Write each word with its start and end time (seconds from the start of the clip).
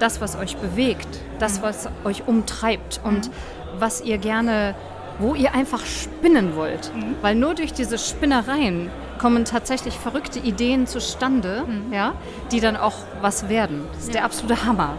das, 0.00 0.20
was 0.20 0.34
euch 0.36 0.56
bewegt, 0.56 1.08
das, 1.38 1.62
was 1.62 1.88
euch 2.04 2.26
umtreibt 2.26 3.00
und 3.04 3.30
was 3.78 4.00
ihr 4.00 4.18
gerne, 4.18 4.74
wo 5.18 5.34
ihr 5.34 5.54
einfach 5.54 5.84
spinnen 5.84 6.56
wollt. 6.56 6.92
Mhm. 6.94 7.16
Weil 7.20 7.34
nur 7.34 7.54
durch 7.54 7.72
diese 7.72 7.98
Spinnereien 7.98 8.90
kommen 9.18 9.44
tatsächlich 9.44 9.94
verrückte 9.94 10.38
Ideen 10.38 10.86
zustande, 10.86 11.64
mhm. 11.66 11.92
ja, 11.92 12.14
die 12.50 12.60
dann 12.60 12.76
auch 12.76 12.94
was 13.20 13.48
werden. 13.48 13.84
Das 13.92 14.02
ist 14.02 14.08
ja. 14.08 14.12
der 14.14 14.24
absolute 14.24 14.64
Hammer. 14.64 14.96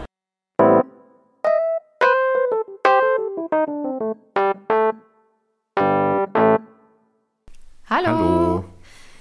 Hallo. 7.90 8.06
Hallo. 8.06 8.64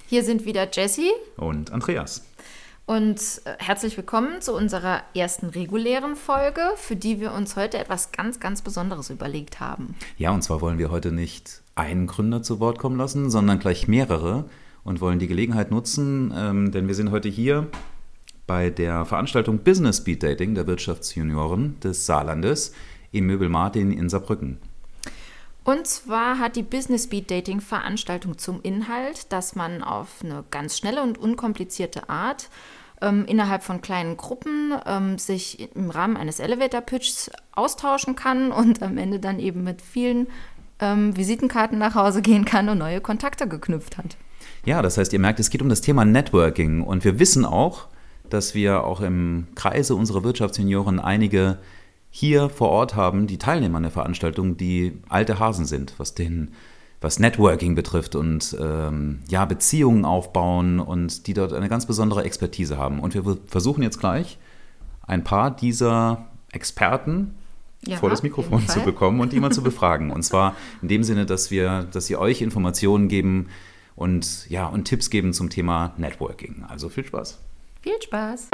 Hier 0.07 0.23
sind 0.23 0.45
wieder 0.45 0.69
Jessie 0.71 1.11
und 1.37 1.71
Andreas. 1.71 2.23
Und 2.85 3.41
äh, 3.45 3.55
herzlich 3.59 3.95
willkommen 3.95 4.41
zu 4.41 4.53
unserer 4.53 5.01
ersten 5.15 5.47
regulären 5.47 6.15
Folge, 6.15 6.61
für 6.75 6.95
die 6.95 7.19
wir 7.19 7.31
uns 7.33 7.55
heute 7.55 7.77
etwas 7.77 8.11
ganz, 8.11 8.39
ganz 8.39 8.61
Besonderes 8.61 9.09
überlegt 9.09 9.59
haben. 9.59 9.95
Ja, 10.17 10.31
und 10.31 10.41
zwar 10.41 10.61
wollen 10.61 10.77
wir 10.77 10.91
heute 10.91 11.11
nicht 11.11 11.61
einen 11.75 12.07
Gründer 12.07 12.43
zu 12.43 12.59
Wort 12.59 12.79
kommen 12.79 12.97
lassen, 12.97 13.29
sondern 13.29 13.59
gleich 13.59 13.87
mehrere 13.87 14.45
und 14.83 14.99
wollen 14.99 15.19
die 15.19 15.27
Gelegenheit 15.27 15.71
nutzen, 15.71 16.33
ähm, 16.35 16.71
denn 16.71 16.87
wir 16.87 16.95
sind 16.95 17.11
heute 17.11 17.29
hier 17.29 17.67
bei 18.47 18.69
der 18.69 19.05
Veranstaltung 19.05 19.59
Business 19.59 19.97
Speed 19.97 20.23
Dating 20.23 20.55
der 20.55 20.67
Wirtschaftsjunioren 20.67 21.79
des 21.79 22.05
Saarlandes 22.05 22.73
im 23.11 23.27
Möbel 23.27 23.47
Martin 23.47 23.91
in 23.91 24.09
Saarbrücken. 24.09 24.57
Und 25.63 25.85
zwar 25.85 26.39
hat 26.39 26.55
die 26.55 26.63
Business 26.63 27.03
Speed 27.03 27.29
Dating 27.29 27.61
Veranstaltung 27.61 28.37
zum 28.37 28.61
Inhalt, 28.63 29.31
dass 29.31 29.55
man 29.55 29.83
auf 29.83 30.07
eine 30.23 30.43
ganz 30.49 30.77
schnelle 30.77 31.03
und 31.03 31.19
unkomplizierte 31.19 32.09
Art 32.09 32.49
ähm, 33.01 33.25
innerhalb 33.27 33.63
von 33.63 33.81
kleinen 33.81 34.17
Gruppen 34.17 34.73
ähm, 34.85 35.17
sich 35.17 35.75
im 35.75 35.89
Rahmen 35.91 36.17
eines 36.17 36.39
Elevator 36.39 36.81
Pitchs 36.81 37.29
austauschen 37.51 38.15
kann 38.15 38.51
und 38.51 38.81
am 38.81 38.97
Ende 38.97 39.19
dann 39.19 39.39
eben 39.39 39.63
mit 39.63 39.81
vielen 39.81 40.27
ähm, 40.79 41.15
Visitenkarten 41.15 41.77
nach 41.77 41.93
Hause 41.93 42.21
gehen 42.21 42.45
kann 42.45 42.67
und 42.67 42.79
neue 42.79 43.01
Kontakte 43.01 43.47
geknüpft 43.47 43.97
hat. 43.97 44.17
Ja, 44.65 44.81
das 44.81 44.97
heißt, 44.97 45.13
ihr 45.13 45.19
merkt, 45.19 45.39
es 45.39 45.49
geht 45.51 45.61
um 45.61 45.69
das 45.69 45.81
Thema 45.81 46.05
Networking 46.05 46.81
und 46.81 47.03
wir 47.03 47.19
wissen 47.19 47.45
auch, 47.45 47.87
dass 48.29 48.55
wir 48.55 48.83
auch 48.83 49.01
im 49.01 49.47
Kreise 49.55 49.95
unserer 49.95 50.23
Wirtschaftssenioren 50.23 50.99
einige 50.99 51.57
hier 52.11 52.49
vor 52.49 52.69
Ort 52.69 52.95
haben, 52.95 53.25
die 53.25 53.37
Teilnehmer 53.37 53.77
an 53.77 53.83
der 53.83 53.91
Veranstaltung, 53.91 54.57
die 54.57 54.99
alte 55.09 55.39
Hasen 55.39 55.65
sind, 55.65 55.95
was 55.97 56.13
den 56.13 56.51
was 57.01 57.17
Networking 57.17 57.73
betrifft 57.73 58.15
und 58.15 58.55
ähm, 58.61 59.21
ja, 59.27 59.45
Beziehungen 59.45 60.05
aufbauen 60.05 60.79
und 60.79 61.25
die 61.25 61.33
dort 61.33 61.51
eine 61.51 61.67
ganz 61.67 61.87
besondere 61.87 62.23
Expertise 62.23 62.77
haben. 62.77 62.99
Und 62.99 63.15
wir 63.15 63.37
versuchen 63.47 63.81
jetzt 63.81 63.99
gleich 63.99 64.37
ein 65.07 65.23
paar 65.23 65.49
dieser 65.49 66.27
Experten 66.51 67.33
ja, 67.85 67.97
vor 67.97 68.11
das 68.11 68.21
Mikrofon 68.21 68.67
zu 68.67 68.81
bekommen 68.81 69.19
und 69.19 69.33
die 69.33 69.39
mal 69.39 69.51
zu 69.51 69.63
befragen. 69.63 70.11
Und 70.11 70.21
zwar 70.21 70.55
in 70.83 70.89
dem 70.89 71.03
Sinne, 71.03 71.25
dass 71.25 71.49
wir, 71.49 71.87
dass 71.91 72.05
sie 72.05 72.17
euch 72.17 72.43
Informationen 72.43 73.07
geben 73.07 73.47
und 73.95 74.47
ja, 74.49 74.67
und 74.67 74.85
Tipps 74.85 75.09
geben 75.09 75.33
zum 75.33 75.49
Thema 75.49 75.93
Networking. 75.97 76.65
Also 76.67 76.89
viel 76.89 77.05
Spaß. 77.05 77.39
Viel 77.81 77.99
Spaß. 77.99 78.49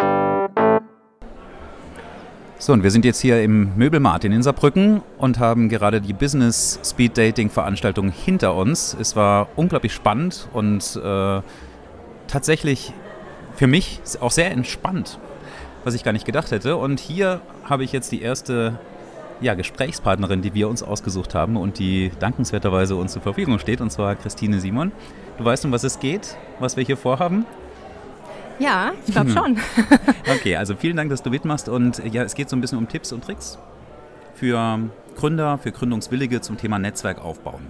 So, 2.68 2.74
und 2.74 2.84
wir 2.84 2.92
sind 2.92 3.06
jetzt 3.06 3.22
hier 3.22 3.42
im 3.42 3.78
Möbel 3.78 4.02
Martin 4.02 4.34
in 4.34 4.44
Saarbrücken 4.44 5.02
und 5.18 5.40
haben 5.40 5.70
gerade 5.70 6.02
die 6.02 6.12
Business 6.12 6.78
Speed 6.84 7.18
Dating 7.18 7.50
Veranstaltung 7.50 8.10
hinter 8.10 8.56
uns. 8.56 8.94
Es 9.00 9.16
war 9.16 9.48
unglaublich 9.56 9.94
spannend 9.94 10.50
und 10.52 11.00
äh, 11.02 11.42
tatsächlich 12.28 12.92
für 13.56 13.68
mich 13.68 14.02
auch 14.20 14.32
sehr 14.32 14.52
entspannt, 14.52 15.18
was 15.86 15.94
ich 15.94 16.04
gar 16.04 16.12
nicht 16.12 16.26
gedacht 16.26 16.52
hätte. 16.52 16.76
Und 16.76 17.00
hier 17.00 17.40
habe 17.64 17.86
ich 17.86 17.94
jetzt 17.94 18.12
die 18.12 18.22
erste 18.22 18.78
ja, 19.40 19.54
Gesprächspartnerin, 19.54 20.42
die 20.42 20.54
wir 20.54 20.68
uns 20.68 20.84
ausgesucht 20.84 21.36
haben 21.36 21.56
und 21.56 21.80
die 21.80 22.12
dankenswerterweise 22.20 22.98
uns 22.98 23.14
zur 23.14 23.22
Verfügung 23.22 23.60
steht, 23.60 23.80
und 23.80 23.94
zwar 23.94 24.16
Christine 24.16 24.60
Simon. 24.60 24.92
Du 25.38 25.46
weißt, 25.46 25.64
um 25.64 25.72
was 25.72 25.86
es 25.86 26.02
geht, 26.02 26.36
was 26.60 26.76
wir 26.76 26.84
hier 26.84 26.98
vorhaben? 26.98 27.46
Ja, 28.60 28.92
ich 29.06 29.14
glaube 29.14 29.30
schon. 29.32 29.58
okay, 30.34 30.56
also 30.56 30.76
vielen 30.76 30.98
Dank, 30.98 31.10
dass 31.10 31.24
du 31.24 31.30
mitmachst. 31.30 31.70
Und 31.70 32.02
ja, 32.12 32.24
es 32.24 32.36
geht 32.36 32.50
so 32.50 32.56
ein 32.56 32.62
bisschen 32.62 32.78
um 32.78 32.88
Tipps 32.88 33.12
und 33.12 33.24
Tricks 33.24 33.58
für 34.36 34.80
Gründer, 35.16 35.58
für 35.58 35.72
Gründungswillige 35.72 36.42
zum 36.42 36.58
Thema 36.58 36.80
Netzwerk 36.80 37.24
aufbauen. 37.24 37.68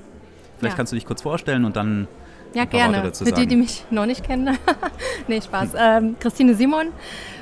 Vielleicht 0.60 0.74
ja. 0.74 0.78
kannst 0.78 0.92
du 0.92 0.96
dich 0.96 1.06
kurz 1.06 1.22
vorstellen 1.22 1.66
und 1.66 1.76
dann. 1.76 2.08
Ja, 2.54 2.66
gerne. 2.66 3.12
Für 3.14 3.32
die, 3.32 3.46
die 3.46 3.56
mich 3.56 3.86
noch 3.90 4.06
nicht 4.06 4.24
kennen. 4.24 4.58
nee, 5.28 5.42
Spaß. 5.42 5.72
Ähm, 5.78 6.16
Christine 6.20 6.56
Simon, 6.56 6.88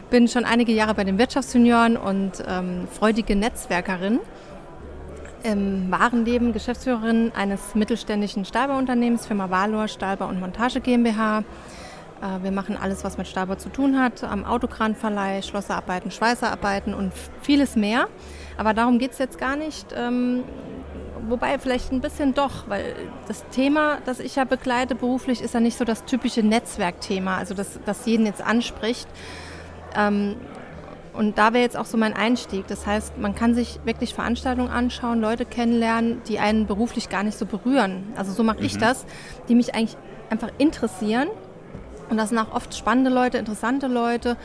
bin 0.10 0.28
schon 0.28 0.46
einige 0.46 0.74
Jahre 0.74 0.94
bei 0.94 1.04
den 1.04 1.18
Wirtschaftsjunioren 1.18 1.96
und 1.96 2.44
ähm, 2.48 2.88
freudige 2.92 3.36
Netzwerkerin. 3.36 4.20
Im 5.44 5.92
wahren 5.92 6.26
Leben 6.26 6.54
Geschäftsführerin 6.54 7.32
eines 7.36 7.76
mittelständischen 7.76 8.46
Stahlbauunternehmens, 8.46 9.28
Firma 9.28 9.50
Valor 9.50 9.88
Stahlbau 9.88 10.28
und 10.28 10.40
Montage 10.40 10.82
GmbH 10.82 11.44
wir 12.42 12.52
machen 12.52 12.78
alles, 12.78 13.04
was 13.04 13.18
mit 13.18 13.28
Stahlbau 13.28 13.56
zu 13.56 13.70
tun 13.70 14.00
hat, 14.00 14.24
am 14.24 14.46
Autokranverleih, 14.46 15.42
Schlosserarbeiten, 15.42 16.12
Schweißerarbeiten 16.12 16.94
und 16.94 17.12
vieles 17.42 17.76
mehr. 17.76 18.08
Aber 18.58 18.74
darum 18.74 19.00
geht 19.00 19.12
es 19.12 19.18
jetzt 19.18 19.38
gar 19.38 19.56
nicht. 19.56 19.88
Ähm, 19.96 20.44
wobei 21.28 21.60
vielleicht 21.60 21.92
ein 21.92 22.02
bisschen 22.02 22.34
doch, 22.34 22.68
weil 22.68 22.96
das 23.28 23.46
Thema, 23.50 23.98
das 24.06 24.20
ich 24.20 24.36
ja 24.36 24.44
begleite 24.46 24.96
beruflich, 24.96 25.42
ist 25.42 25.54
ja 25.54 25.60
nicht 25.60 25.78
so 25.78 25.86
das 25.86 26.06
typische 26.06 26.42
Netzwerkthema, 26.42 27.38
also 27.38 27.54
das, 27.54 27.80
das 27.86 28.06
jeden 28.06 28.26
jetzt 28.26 28.42
anspricht. 28.42 29.08
Ähm, 29.96 30.36
und 31.14 31.38
da 31.38 31.54
wäre 31.54 31.64
jetzt 31.64 31.78
auch 31.78 31.86
so 31.86 31.98
mein 31.98 32.14
Einstieg. 32.14 32.68
Das 32.68 32.86
heißt, 32.86 33.18
man 33.18 33.36
kann 33.36 33.56
sich 33.56 33.80
wirklich 33.86 34.14
Veranstaltungen 34.14 34.70
anschauen, 34.70 35.22
Leute 35.22 35.46
kennenlernen, 35.46 36.22
die 36.28 36.40
einen 36.40 36.66
beruflich 36.66 37.10
gar 37.10 37.24
nicht 37.24 37.38
so 37.38 37.46
berühren. 37.46 38.04
Also 38.18 38.34
so 38.34 38.44
mache 38.44 38.60
mhm. 38.60 38.66
ich 38.66 38.78
das, 38.78 39.06
die 39.48 39.56
mich 39.56 39.74
eigentlich 39.76 39.96
einfach 40.30 40.50
interessieren 40.58 41.28
und 42.10 42.18
das 42.18 42.30
sind 42.30 42.38
auch 42.38 42.54
oft 42.54 42.76
spannende 42.76 43.10
Leute, 43.10 43.38
interessante 43.38 43.88
Leute. 43.88 44.38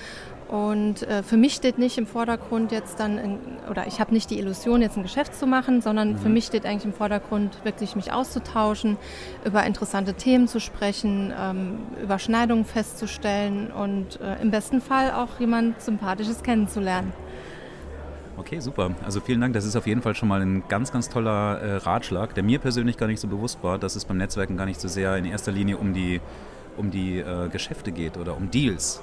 Und 0.51 1.05
äh, 1.05 1.23
für 1.23 1.37
mich 1.37 1.55
steht 1.55 1.79
nicht 1.79 1.97
im 1.97 2.09
Vordergrund 2.09 2.73
jetzt 2.73 2.99
dann, 2.99 3.19
in, 3.19 3.39
oder 3.71 3.87
ich 3.87 4.01
habe 4.01 4.13
nicht 4.13 4.31
die 4.31 4.39
Illusion, 4.41 4.83
jetzt 4.83 4.97
ein 4.97 5.05
Geschäft 5.05 5.37
zu 5.37 5.47
machen, 5.47 5.81
sondern 5.81 6.15
mhm. 6.15 6.19
für 6.19 6.29
mich 6.29 6.45
steht 6.45 6.67
eigentlich 6.67 6.85
im 6.85 6.93
Vordergrund, 6.93 7.57
wirklich 7.63 7.95
mich 7.95 8.13
auszutauschen, 8.13 8.97
über 9.45 9.65
interessante 9.65 10.15
Themen 10.15 10.49
zu 10.49 10.59
sprechen, 10.59 11.33
ähm, 11.39 11.79
Überschneidungen 12.03 12.65
festzustellen 12.65 13.71
und 13.71 14.21
äh, 14.21 14.43
im 14.43 14.51
besten 14.51 14.81
Fall 14.81 15.13
auch 15.13 15.39
jemand 15.39 15.81
Sympathisches 15.81 16.43
kennenzulernen. 16.43 17.13
Okay, 18.37 18.59
super. 18.59 18.91
Also 19.05 19.21
vielen 19.21 19.41
Dank. 19.41 19.55
Das 19.55 19.65
ist 19.65 19.77
auf 19.77 19.87
jeden 19.87 20.03
Fall 20.03 20.17
schon 20.17 20.29
mal 20.29 20.41
ein 20.41 20.65
ganz, 20.67 20.91
ganz 20.91 21.09
toller 21.09 21.61
äh, 21.61 21.77
Ratschlag, 21.77 22.35
der 22.35 22.43
mir 22.43 22.59
persönlich 22.59 22.97
gar 22.97 23.07
nicht 23.07 23.21
so 23.21 23.29
bewusst 23.29 23.63
war, 23.63 23.79
dass 23.79 23.95
es 23.95 24.05
beim 24.05 24.17
Netzwerken 24.17 24.57
gar 24.57 24.67
nicht 24.67 24.81
so 24.81 24.89
sehr 24.89 25.17
in 25.17 25.27
erster 25.27 25.53
Linie 25.53 25.77
um 25.77 25.95
die 25.95 26.21
um 26.77 26.91
die 26.91 27.19
äh, 27.19 27.49
Geschäfte 27.49 27.93
geht 27.93 28.17
oder 28.17 28.37
um 28.37 28.51
Deals. 28.51 29.01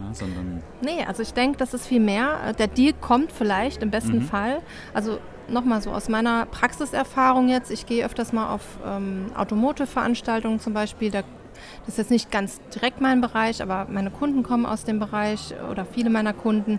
Ja, 0.00 0.12
sondern 0.12 0.62
nee, 0.82 1.04
also 1.06 1.22
ich 1.22 1.32
denke, 1.32 1.56
das 1.56 1.72
ist 1.72 1.86
viel 1.86 2.00
mehr. 2.00 2.38
Äh, 2.48 2.54
der 2.54 2.66
Deal 2.66 2.92
kommt 3.00 3.32
vielleicht 3.32 3.82
im 3.82 3.90
besten 3.90 4.18
mhm. 4.18 4.22
Fall. 4.22 4.62
Also 4.92 5.18
nochmal 5.48 5.80
so 5.80 5.90
aus 5.90 6.08
meiner 6.08 6.46
Praxiserfahrung 6.46 7.48
jetzt, 7.48 7.70
ich 7.70 7.86
gehe 7.86 8.04
öfters 8.04 8.32
mal 8.32 8.52
auf 8.52 8.62
ähm, 8.84 9.26
Automotive-Veranstaltungen 9.34 10.60
zum 10.60 10.74
Beispiel. 10.74 11.10
Da, 11.10 11.22
das 11.80 11.94
ist 11.94 11.98
jetzt 11.98 12.10
nicht 12.10 12.30
ganz 12.30 12.60
direkt 12.74 13.00
mein 13.00 13.20
Bereich, 13.20 13.62
aber 13.62 13.86
meine 13.90 14.10
Kunden 14.10 14.42
kommen 14.42 14.66
aus 14.66 14.84
dem 14.84 14.98
Bereich 14.98 15.54
oder 15.70 15.86
viele 15.86 16.10
meiner 16.10 16.34
Kunden, 16.34 16.78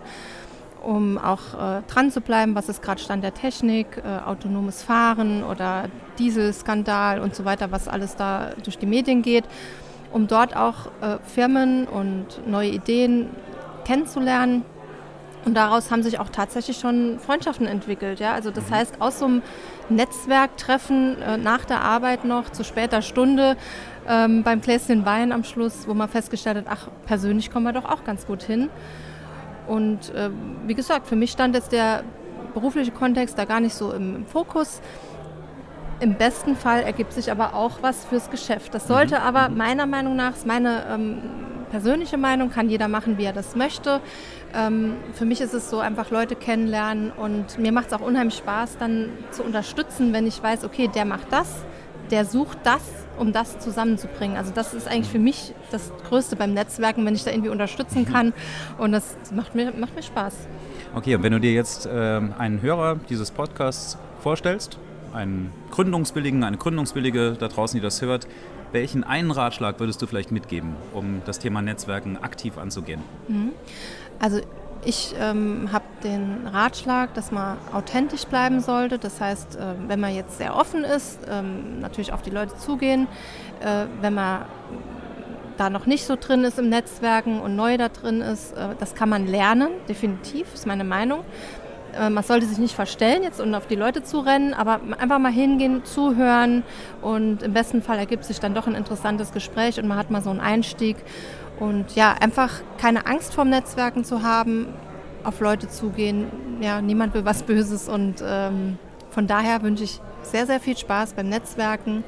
um 0.84 1.18
auch 1.18 1.54
äh, 1.54 1.82
dran 1.88 2.12
zu 2.12 2.20
bleiben, 2.20 2.54
was 2.54 2.68
ist 2.68 2.82
gerade 2.82 3.00
Stand 3.00 3.24
der 3.24 3.34
Technik, 3.34 4.00
äh, 4.04 4.24
autonomes 4.24 4.82
Fahren 4.82 5.42
oder 5.42 5.86
Dieselskandal 6.20 7.20
und 7.20 7.34
so 7.34 7.44
weiter, 7.44 7.72
was 7.72 7.88
alles 7.88 8.14
da 8.14 8.52
durch 8.62 8.78
die 8.78 8.86
Medien 8.86 9.22
geht 9.22 9.44
um 10.12 10.26
dort 10.26 10.56
auch 10.56 10.86
äh, 11.00 11.18
Firmen 11.24 11.86
und 11.86 12.46
neue 12.46 12.70
Ideen 12.70 13.28
kennenzulernen. 13.84 14.64
Und 15.44 15.54
daraus 15.54 15.90
haben 15.90 16.02
sich 16.02 16.18
auch 16.18 16.28
tatsächlich 16.28 16.78
schon 16.78 17.18
Freundschaften 17.18 17.66
entwickelt. 17.66 18.20
Ja? 18.20 18.32
Also 18.32 18.50
das 18.50 18.68
mhm. 18.68 18.74
heißt, 18.74 19.00
aus 19.00 19.18
so 19.18 19.26
einem 19.26 19.42
Netzwerktreffen 19.88 21.20
äh, 21.22 21.36
nach 21.38 21.64
der 21.64 21.82
Arbeit 21.82 22.24
noch 22.24 22.50
zu 22.50 22.64
später 22.64 23.02
Stunde 23.02 23.56
ähm, 24.06 24.42
beim 24.42 24.60
Gläschen 24.60 25.06
Wein 25.06 25.32
am 25.32 25.44
Schluss, 25.44 25.86
wo 25.86 25.94
man 25.94 26.08
festgestellt 26.08 26.56
hat, 26.58 26.64
ach, 26.68 26.88
persönlich 27.06 27.50
kommen 27.50 27.64
wir 27.66 27.72
doch 27.72 27.84
auch 27.84 28.04
ganz 28.04 28.26
gut 28.26 28.42
hin. 28.42 28.68
Und 29.66 30.14
äh, 30.14 30.30
wie 30.66 30.74
gesagt, 30.74 31.06
für 31.06 31.16
mich 31.16 31.30
stand 31.30 31.54
jetzt 31.54 31.72
der 31.72 32.02
berufliche 32.54 32.90
Kontext 32.90 33.38
da 33.38 33.44
gar 33.44 33.60
nicht 33.60 33.74
so 33.74 33.92
im, 33.92 34.16
im 34.16 34.26
Fokus. 34.26 34.80
Im 36.00 36.14
besten 36.14 36.54
Fall 36.54 36.82
ergibt 36.82 37.12
sich 37.12 37.30
aber 37.30 37.54
auch 37.54 37.82
was 37.82 38.04
fürs 38.04 38.30
Geschäft. 38.30 38.72
Das 38.72 38.86
sollte 38.86 39.16
mhm. 39.16 39.22
aber 39.22 39.48
meiner 39.48 39.86
Meinung 39.86 40.14
nach, 40.14 40.34
ist 40.34 40.46
meine 40.46 40.84
ähm, 40.90 41.22
persönliche 41.70 42.16
Meinung, 42.16 42.50
kann 42.50 42.68
jeder 42.68 42.88
machen, 42.88 43.18
wie 43.18 43.24
er 43.24 43.32
das 43.32 43.56
möchte. 43.56 44.00
Ähm, 44.54 44.94
für 45.12 45.24
mich 45.24 45.40
ist 45.40 45.54
es 45.54 45.70
so, 45.70 45.80
einfach 45.80 46.10
Leute 46.10 46.36
kennenlernen 46.36 47.10
und 47.10 47.58
mir 47.58 47.72
macht 47.72 47.88
es 47.88 47.92
auch 47.92 48.00
unheimlich 48.00 48.36
Spaß, 48.36 48.78
dann 48.78 49.10
zu 49.32 49.42
unterstützen, 49.42 50.12
wenn 50.12 50.26
ich 50.26 50.42
weiß, 50.42 50.64
okay, 50.64 50.88
der 50.88 51.04
macht 51.04 51.32
das, 51.32 51.64
der 52.10 52.24
sucht 52.24 52.58
das, 52.62 52.82
um 53.18 53.32
das 53.32 53.58
zusammenzubringen. 53.58 54.36
Also 54.36 54.52
das 54.54 54.74
ist 54.74 54.86
eigentlich 54.86 55.08
für 55.08 55.18
mich 55.18 55.52
das 55.72 55.92
Größte 56.08 56.36
beim 56.36 56.54
Netzwerken, 56.54 57.04
wenn 57.04 57.14
ich 57.14 57.24
da 57.24 57.32
irgendwie 57.32 57.50
unterstützen 57.50 58.02
mhm. 58.02 58.12
kann 58.12 58.32
und 58.78 58.92
das 58.92 59.16
macht 59.34 59.56
mir, 59.56 59.72
macht 59.76 59.96
mir 59.96 60.02
Spaß. 60.02 60.34
Okay, 60.94 61.16
und 61.16 61.24
wenn 61.24 61.32
du 61.32 61.40
dir 61.40 61.52
jetzt 61.52 61.86
äh, 61.86 61.90
einen 61.90 62.62
Hörer 62.62 62.96
dieses 63.08 63.30
Podcasts 63.30 63.98
vorstellst, 64.20 64.78
einen 65.12 65.52
Gründungswilligen, 65.70 66.44
eine 66.44 66.56
Gründungswillige 66.56 67.36
da 67.38 67.48
draußen, 67.48 67.78
die 67.78 67.82
das 67.82 68.02
hört, 68.02 68.26
welchen 68.72 69.04
einen 69.04 69.30
Ratschlag 69.30 69.80
würdest 69.80 70.02
du 70.02 70.06
vielleicht 70.06 70.30
mitgeben, 70.30 70.76
um 70.92 71.22
das 71.24 71.38
Thema 71.38 71.62
Netzwerken 71.62 72.16
aktiv 72.18 72.58
anzugehen? 72.58 73.00
Mhm. 73.28 73.52
Also 74.18 74.40
ich 74.84 75.14
ähm, 75.18 75.70
habe 75.72 75.84
den 76.04 76.46
Ratschlag, 76.46 77.14
dass 77.14 77.32
man 77.32 77.58
authentisch 77.72 78.24
bleiben 78.26 78.60
sollte. 78.60 78.98
Das 78.98 79.20
heißt, 79.20 79.56
äh, 79.56 79.74
wenn 79.86 80.00
man 80.00 80.14
jetzt 80.14 80.38
sehr 80.38 80.54
offen 80.54 80.84
ist, 80.84 81.18
ähm, 81.28 81.80
natürlich 81.80 82.12
auf 82.12 82.22
die 82.22 82.30
Leute 82.30 82.56
zugehen. 82.58 83.08
Äh, 83.60 83.86
wenn 84.00 84.14
man 84.14 84.44
da 85.56 85.70
noch 85.70 85.86
nicht 85.86 86.06
so 86.06 86.16
drin 86.16 86.44
ist 86.44 86.58
im 86.58 86.68
Netzwerken 86.68 87.40
und 87.40 87.56
neu 87.56 87.76
da 87.76 87.88
drin 87.88 88.20
ist, 88.20 88.52
äh, 88.52 88.76
das 88.78 88.94
kann 88.94 89.08
man 89.08 89.26
lernen, 89.26 89.70
definitiv, 89.88 90.54
ist 90.54 90.66
meine 90.66 90.84
Meinung. 90.84 91.24
Äh, 91.98 92.10
man 92.10 92.22
sollte 92.22 92.46
sich 92.46 92.58
nicht 92.58 92.74
verstellen 92.74 93.22
jetzt 93.22 93.40
und 93.40 93.54
auf 93.54 93.66
die 93.66 93.74
Leute 93.74 94.02
zurennen, 94.02 94.54
aber 94.54 94.80
einfach 94.98 95.18
mal 95.18 95.32
hingehen, 95.32 95.84
zuhören 95.84 96.62
und 97.02 97.42
im 97.42 97.52
besten 97.52 97.82
Fall 97.82 97.98
ergibt 97.98 98.24
sich 98.24 98.40
dann 98.40 98.54
doch 98.54 98.66
ein 98.66 98.74
interessantes 98.74 99.32
Gespräch 99.32 99.78
und 99.78 99.88
man 99.88 99.98
hat 99.98 100.10
mal 100.10 100.22
so 100.22 100.30
einen 100.30 100.40
Einstieg. 100.40 100.96
Und 101.58 101.96
ja, 101.96 102.14
einfach 102.20 102.60
keine 102.78 103.06
Angst 103.06 103.34
vorm 103.34 103.50
Netzwerken 103.50 104.04
zu 104.04 104.22
haben, 104.22 104.68
auf 105.24 105.40
Leute 105.40 105.68
zugehen. 105.68 106.28
Ja, 106.60 106.80
niemand 106.80 107.14
will 107.14 107.24
was 107.24 107.42
Böses 107.42 107.88
und 107.88 108.22
ähm, 108.24 108.78
von 109.10 109.26
daher 109.26 109.62
wünsche 109.62 109.82
ich 109.82 110.00
sehr, 110.22 110.46
sehr 110.46 110.60
viel 110.60 110.76
Spaß 110.76 111.14
beim 111.14 111.28
Netzwerken 111.28 112.04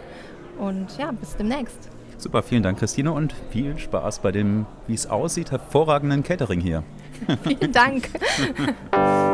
und 0.59 0.97
ja, 0.99 1.11
bis 1.11 1.37
demnächst. 1.37 1.89
Super, 2.17 2.43
vielen 2.43 2.63
Dank, 2.63 2.79
Christine, 2.79 3.13
und 3.13 3.35
viel 3.51 3.79
Spaß 3.79 4.19
bei 4.19 4.31
dem, 4.31 4.67
wie 4.87 4.95
es 4.95 5.09
aussieht, 5.09 5.51
hervorragenden 5.51 6.23
Catering 6.23 6.61
hier. 6.61 6.85
vielen 7.43 7.73
Dank. 7.73 8.11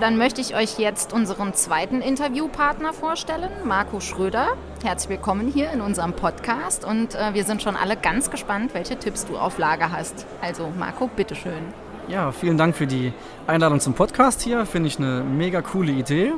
Dann 0.00 0.18
möchte 0.18 0.42
ich 0.42 0.54
euch 0.54 0.78
jetzt 0.78 1.14
unseren 1.14 1.54
zweiten 1.54 2.02
Interviewpartner 2.02 2.92
vorstellen, 2.92 3.50
Marco 3.64 3.98
Schröder. 4.00 4.48
Herzlich 4.84 5.08
willkommen 5.08 5.50
hier 5.50 5.70
in 5.70 5.80
unserem 5.80 6.12
Podcast 6.12 6.84
und 6.84 7.14
äh, 7.14 7.32
wir 7.32 7.44
sind 7.44 7.62
schon 7.62 7.76
alle 7.76 7.96
ganz 7.96 8.30
gespannt, 8.30 8.74
welche 8.74 8.98
Tipps 8.98 9.24
du 9.24 9.38
auf 9.38 9.56
Lager 9.56 9.90
hast. 9.92 10.26
Also 10.42 10.70
Marco, 10.78 11.08
bitteschön. 11.08 11.72
Ja, 12.08 12.30
vielen 12.30 12.58
Dank 12.58 12.76
für 12.76 12.86
die 12.86 13.14
Einladung 13.46 13.80
zum 13.80 13.94
Podcast 13.94 14.42
hier. 14.42 14.66
Finde 14.66 14.88
ich 14.88 14.98
eine 14.98 15.22
mega 15.24 15.62
coole 15.62 15.92
Idee. 15.92 16.34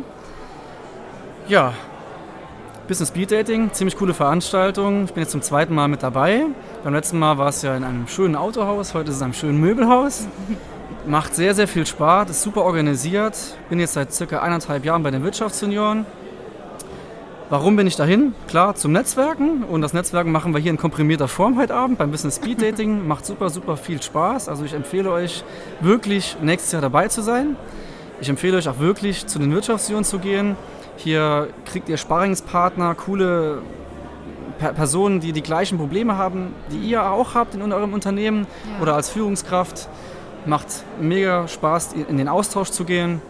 Ja, 1.49 1.75
Business 2.87 3.09
Speed 3.09 3.33
Dating, 3.33 3.73
ziemlich 3.73 3.97
coole 3.97 4.15
Veranstaltung. 4.15 5.05
Ich 5.05 5.13
bin 5.13 5.23
jetzt 5.23 5.33
zum 5.33 5.43
zweiten 5.43 5.75
Mal 5.75 5.89
mit 5.89 6.05
dabei. 6.05 6.47
Beim 6.85 6.95
letzten 6.95 7.19
Mal 7.19 7.39
war 7.39 7.49
es 7.49 7.63
ja 7.63 7.77
in 7.77 7.83
einem 7.83 8.07
schönen 8.07 8.37
Autohaus, 8.37 8.95
heute 8.95 9.11
ist 9.11 9.17
es 9.17 9.21
in 9.21 9.25
einem 9.25 9.35
schönen 9.35 9.61
Möbelhaus. 9.61 10.29
Macht 11.07 11.35
sehr, 11.35 11.55
sehr 11.55 11.69
viel 11.69 11.87
Spaß, 11.87 12.31
ist 12.31 12.43
super 12.43 12.65
organisiert. 12.65 13.37
Bin 13.69 13.81
jetzt 13.81 13.95
seit 13.95 14.13
circa 14.13 14.41
eineinhalb 14.41 14.85
Jahren 14.85 15.03
bei 15.03 15.11
den 15.11 15.23
Wirtschaftssenioren. 15.25 16.07
Warum 17.51 17.77
bin 17.77 17.87
ich 17.87 17.97
dahin? 17.97 18.35
Klar, 18.47 18.75
zum 18.75 18.93
Netzwerken. 18.93 19.65
Und 19.65 19.81
das 19.81 19.95
Netzwerken 19.95 20.31
machen 20.33 20.53
wir 20.53 20.61
hier 20.61 20.71
in 20.71 20.77
komprimierter 20.77 21.29
Form 21.29 21.59
heute 21.59 21.75
Abend 21.75 21.97
beim 21.97 22.11
Business 22.11 22.37
Speed 22.37 22.61
Dating. 22.61 23.07
Macht 23.09 23.25
super, 23.25 23.49
super 23.49 23.79
viel 23.79 24.03
Spaß. 24.03 24.51
Also 24.51 24.65
ich 24.65 24.75
empfehle 24.75 25.11
euch 25.11 25.45
wirklich 25.81 26.37
nächstes 26.43 26.73
Jahr 26.73 26.83
dabei 26.83 27.09
zu 27.09 27.23
sein. 27.23 27.57
Ich 28.21 28.29
empfehle 28.29 28.59
euch 28.59 28.69
auch 28.69 28.79
wirklich 28.79 29.27
zu 29.27 29.39
den 29.39 29.51
Wirtschaftssenioren 29.51 30.05
zu 30.05 30.19
gehen. 30.19 30.57
Hier 30.97 31.49
kriegt 31.65 31.89
ihr 31.89 31.97
Sparringspartner, 31.97 32.95
coole 32.97 33.63
Personen, 34.59 35.21
die 35.21 35.33
die 35.33 35.43
gleichen 35.43 35.79
Probleme 35.79 36.19
haben, 36.19 36.53
die 36.71 36.79
ihr 36.79 37.09
auch 37.09 37.35
habt 37.35 37.55
in 37.55 37.73
eurem 37.73 37.95
Unternehmen 37.95 38.47
ja. 38.75 38.83
oder 38.83 38.95
als 38.95 39.09
Führungskraft. 39.09 39.89
Macht 40.47 40.85
mega 41.01 41.49
Spaß, 41.49 41.93
in 41.93 42.17
den 42.17 42.29
Austausch 42.29 42.71
zu 42.71 42.85
gehen. 42.85 43.21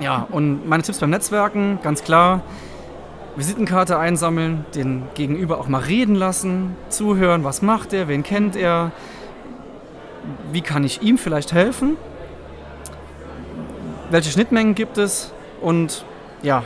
Ja, 0.00 0.26
und 0.30 0.68
meine 0.68 0.82
Tipps 0.82 0.98
beim 0.98 1.10
Netzwerken, 1.10 1.78
ganz 1.82 2.02
klar, 2.02 2.42
Visitenkarte 3.36 3.98
einsammeln, 3.98 4.64
den 4.74 5.04
Gegenüber 5.14 5.58
auch 5.58 5.68
mal 5.68 5.80
reden 5.80 6.14
lassen, 6.14 6.76
zuhören, 6.88 7.42
was 7.44 7.62
macht 7.62 7.92
er, 7.92 8.06
wen 8.06 8.22
kennt 8.22 8.54
er, 8.54 8.92
wie 10.52 10.60
kann 10.60 10.84
ich 10.84 11.02
ihm 11.02 11.18
vielleicht 11.18 11.52
helfen, 11.52 11.96
welche 14.10 14.30
Schnittmengen 14.30 14.74
gibt 14.74 14.98
es 14.98 15.32
und 15.60 16.04
ja, 16.42 16.62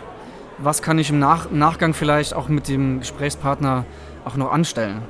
was 0.58 0.82
kann 0.82 0.98
ich 0.98 1.10
im, 1.10 1.19
Nach 1.19 1.50
Nachgang 1.50 1.94
vielleicht 1.94 2.34
auch 2.34 2.48
mit 2.48 2.69
dem 2.69 3.00
Gesprächspartner 3.00 3.84
auch 4.25 4.36
noch 4.36 4.52
anstellen. 4.52 5.02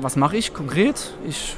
Was 0.00 0.16
mache 0.16 0.36
ich 0.36 0.52
konkret? 0.52 1.14
Ich 1.26 1.56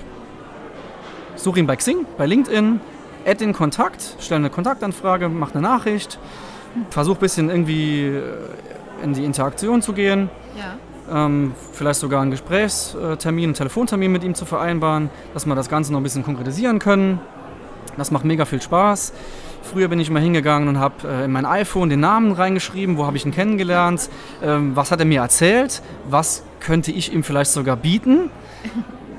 suche 1.45 1.61
ihn 1.61 1.67
bei 1.67 1.77
Xing, 1.77 2.07
bei 2.17 2.27
LinkedIn, 2.27 2.81
add 3.27 3.37
den 3.37 3.53
Kontakt, 3.53 4.17
stelle 4.19 4.39
eine 4.39 4.51
Kontaktanfrage, 4.51 5.29
mache 5.29 5.53
eine 5.53 5.63
Nachricht, 5.63 6.19
versuche 6.91 7.19
ein 7.19 7.21
bisschen 7.21 7.51
irgendwie 7.51 8.07
äh, 8.07 8.23
in 9.03 9.13
die 9.13 9.25
Interaktion 9.25 9.83
zu 9.83 9.93
gehen. 9.93 10.31
Ja. 10.57 11.27
Ähm, 11.27 11.53
vielleicht 11.73 12.01
sogar 12.01 12.23
einen 12.23 12.31
Gesprächstermin, 12.31 13.45
einen 13.45 13.55
Telefontermin 13.55 14.11
mit 14.11 14.25
ihm 14.25 14.35
zu 14.35 14.47
vereinbaren, 14.47 15.11
dass 15.35 15.45
wir 15.45 15.55
das 15.55 15.69
Ganze 15.69 15.93
noch 15.93 16.01
ein 16.01 16.03
bisschen 16.03 16.25
konkretisieren 16.25 16.79
können. 16.79 17.21
Das 17.99 18.11
macht 18.11 18.25
mega 18.25 18.47
viel 18.47 18.63
Spaß. 18.63 19.13
Früher 19.63 19.89
bin 19.89 20.01
ich 20.01 20.09
immer 20.09 20.21
hingegangen 20.21 20.69
und 20.69 20.79
habe 20.79 21.07
äh, 21.07 21.25
in 21.27 21.33
mein 21.33 21.45
iPhone 21.45 21.91
den 21.91 22.01
Namen 22.01 22.33
reingeschrieben, 22.33 22.97
wo 22.97 23.05
habe 23.05 23.19
ich 23.19 23.27
ihn 23.27 23.33
kennengelernt, 23.33 24.09
ähm, 24.43 24.75
was 24.75 24.91
hat 24.91 25.01
er 25.01 25.07
mir 25.07 25.21
erzählt, 25.21 25.83
was 26.09 26.43
könnte 26.61 26.91
ich 26.91 27.13
ihm 27.13 27.23
vielleicht 27.23 27.51
sogar 27.51 27.77
bieten, 27.77 28.31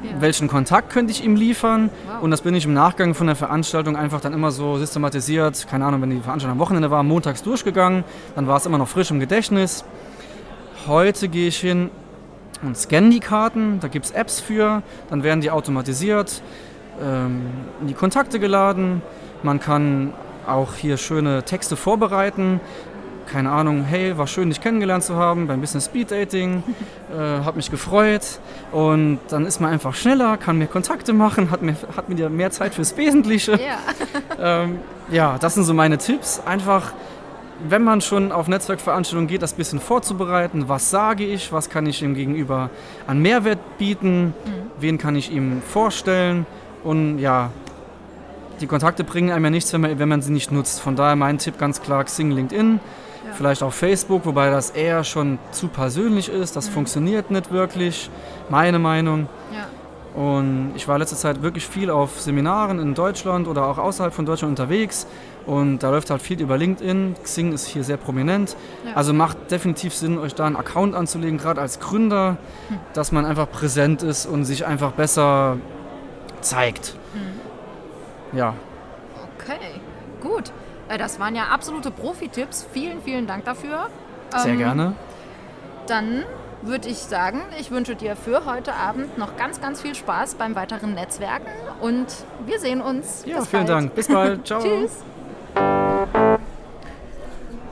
ja. 0.10 0.22
welchen 0.22 0.48
Kontakt 0.48 0.92
könnte 0.92 1.12
ich 1.12 1.24
ihm 1.24 1.36
liefern. 1.36 1.90
Wow. 2.08 2.24
Und 2.24 2.32
das 2.32 2.42
bin 2.42 2.56
ich 2.56 2.66
im 2.66 2.74
Nachgang 2.74 3.14
von 3.14 3.28
der 3.28 3.36
Veranstaltung 3.36 3.96
einfach 3.96 4.22
dann 4.22 4.34
immer 4.34 4.52
so 4.52 4.78
systematisiert, 4.78 5.68
keine 5.70 5.86
Ahnung, 5.86 6.02
wenn 6.02 6.10
die 6.10 6.20
Veranstaltung 6.20 6.58
am 6.58 6.60
Wochenende 6.60 6.92
war, 6.92 7.04
montags 7.04 7.44
durchgegangen, 7.44 8.04
dann 8.36 8.48
war 8.48 8.58
es 8.58 8.66
immer 8.66 8.78
noch 8.78 8.88
frisch 8.88 9.12
im 9.12 9.20
Gedächtnis. 9.20 9.86
Heute 10.88 11.30
gehe 11.30 11.48
ich 11.48 11.58
hin 11.58 11.90
und 12.62 12.78
scanne 12.78 13.10
die 13.10 13.20
Karten, 13.20 13.80
da 13.80 13.88
gibt 13.88 14.06
es 14.06 14.12
Apps 14.12 14.40
für, 14.40 14.84
dann 15.10 15.24
werden 15.24 15.42
die 15.42 15.52
automatisiert 15.52 16.42
ähm, 17.02 17.48
in 17.82 17.88
die 17.88 17.94
Kontakte 17.94 18.40
geladen. 18.40 19.02
Man 19.44 19.60
kann 19.60 20.14
auch 20.48 20.76
hier 20.76 20.98
schöne 20.98 21.44
Texte 21.44 21.76
vorbereiten. 21.76 22.60
Keine 23.32 23.52
Ahnung, 23.52 23.84
hey, 23.84 24.18
war 24.18 24.28
schön, 24.28 24.50
dich 24.50 24.62
kennengelernt 24.62 25.04
zu 25.04 25.16
haben 25.16 25.48
beim 25.48 25.62
Business 25.62 25.86
Speed 25.86 26.12
Dating, 26.12 26.64
äh, 27.12 27.44
hat 27.44 27.56
mich 27.56 27.72
gefreut 27.72 28.40
und 28.72 29.20
dann 29.30 29.46
ist 29.46 29.60
man 29.60 29.72
einfach 29.72 29.96
schneller, 29.96 30.38
kann 30.38 30.58
mehr 30.58 30.68
Kontakte 30.68 31.14
machen, 31.14 31.52
hat, 31.52 31.62
mehr, 31.62 31.76
hat 31.96 32.10
mit 32.10 32.20
dir 32.20 32.30
mehr 32.30 32.52
Zeit 32.52 32.76
fürs 32.76 32.96
Wesentliche. 32.98 33.54
Ja. 33.54 33.80
ähm, 34.64 34.80
ja, 35.10 35.38
das 35.40 35.56
sind 35.56 35.64
so 35.64 35.74
meine 35.74 35.98
Tipps. 35.98 36.42
Einfach, 36.46 36.94
wenn 37.68 37.84
man 37.84 38.02
schon 38.02 38.32
auf 38.32 38.48
Netzwerkveranstaltungen 38.48 39.28
geht, 39.28 39.42
das 39.42 39.54
bisschen 39.54 39.80
vorzubereiten. 39.80 40.68
Was 40.68 40.90
sage 40.90 41.26
ich? 41.26 41.52
Was 41.52 41.70
kann 41.70 41.86
ich 41.86 42.02
ihm 42.02 42.16
gegenüber 42.16 42.70
an 43.08 43.22
Mehrwert 43.22 43.78
bieten? 43.78 44.28
Mhm. 44.28 44.34
Wen 44.80 44.98
kann 44.98 45.16
ich 45.16 45.32
ihm 45.32 45.62
vorstellen? 45.62 46.46
Und 46.84 47.20
ja, 47.20 47.52
die 48.62 48.68
Kontakte 48.68 49.04
bringen 49.04 49.32
einem 49.32 49.46
ja 49.46 49.52
nichts, 49.52 49.74
wenn 49.74 49.82
man, 49.82 50.00
wenn 50.00 50.10
man 50.10 50.22
sie 50.22 50.32
nicht 50.32 50.52
nutzt. 50.52 50.80
Von 50.80 50.96
daher 50.96 51.16
mein 51.16 51.38
Tipp 51.38 51.58
ganz 51.58 51.82
klar 51.82 52.04
Xing, 52.04 52.32
LinkedIn. 52.32 52.80
Vielleicht 53.36 53.64
auch 53.64 53.74
Facebook, 53.74 54.26
wobei 54.26 54.50
das 54.50 54.72
eher 54.72 55.04
schon 55.04 55.40
zu 55.52 55.68
persönlich 55.68 56.30
ist. 56.30 56.56
Das 56.56 56.70
mhm. 56.70 56.74
funktioniert 56.74 57.32
nicht 57.32 57.52
wirklich, 57.52 58.10
meine 58.50 58.80
Meinung. 58.80 59.28
Ja. 59.54 59.68
Und 60.16 60.72
ich 60.76 60.88
war 60.88 60.98
letzte 60.98 61.18
Zeit 61.18 61.42
wirklich 61.42 61.68
viel 61.68 61.90
auf 61.90 62.22
Seminaren 62.22 62.80
in 62.80 62.94
Deutschland 62.94 63.50
oder 63.50 63.68
auch 63.68 63.78
außerhalb 63.78 64.14
von 64.14 64.26
Deutschland 64.26 64.52
unterwegs. 64.52 65.08
Und 65.46 65.80
da 65.80 65.90
läuft 65.90 66.10
halt 66.10 66.22
viel 66.22 66.40
über 66.42 66.58
LinkedIn. 66.58 67.16
Xing 67.22 67.52
ist 67.52 67.68
hier 67.68 67.84
sehr 67.84 67.98
prominent. 67.98 68.56
Ja. 68.86 68.96
Also 68.96 69.14
macht 69.14 69.52
definitiv 69.52 69.94
Sinn, 69.94 70.18
euch 70.18 70.34
da 70.34 70.46
einen 70.46 70.56
Account 70.56 70.96
anzulegen, 70.96 71.38
gerade 71.38 71.60
als 71.60 71.82
Gründer, 71.82 72.38
hm. 72.70 72.80
dass 72.94 73.12
man 73.12 73.26
einfach 73.26 73.52
präsent 73.52 74.04
ist 74.04 74.26
und 74.26 74.46
sich 74.46 74.66
einfach 74.66 74.94
besser 74.94 75.58
zeigt. 76.40 76.96
Hm. 77.14 78.38
Ja. 78.40 78.54
Okay, 79.38 79.82
gut. 80.22 80.52
Äh, 80.90 80.98
das 80.98 81.20
waren 81.20 81.36
ja 81.36 81.46
absolute 81.46 81.92
Profi-Tipps. 81.92 82.68
Vielen, 82.72 83.02
vielen 83.02 83.28
Dank 83.28 83.46
dafür. 83.46 83.90
Sehr 84.36 84.54
ähm, 84.54 84.58
gerne. 84.58 84.94
Dann 85.88 86.24
würde 86.62 86.90
ich 86.90 86.98
sagen, 86.98 87.42
ich 87.60 87.70
wünsche 87.70 87.96
dir 87.96 88.16
für 88.16 88.46
heute 88.46 88.74
Abend 88.74 89.18
noch 89.18 89.38
ganz, 89.38 89.62
ganz 89.62 89.82
viel 89.82 89.94
Spaß 89.94 90.36
beim 90.36 90.56
weiteren 90.56 90.96
Netzwerken 90.96 91.50
und 91.80 92.08
wir 92.46 92.60
sehen 92.60 92.82
uns. 92.82 93.24
Ja, 93.26 93.40
Bis 93.40 93.48
vielen 93.50 93.68
bald. 93.68 93.70
Dank. 93.70 93.96
Bis 93.96 94.08
bald. 94.08 94.48
Ciao. 94.48 94.62
Tschüss. 94.62 94.92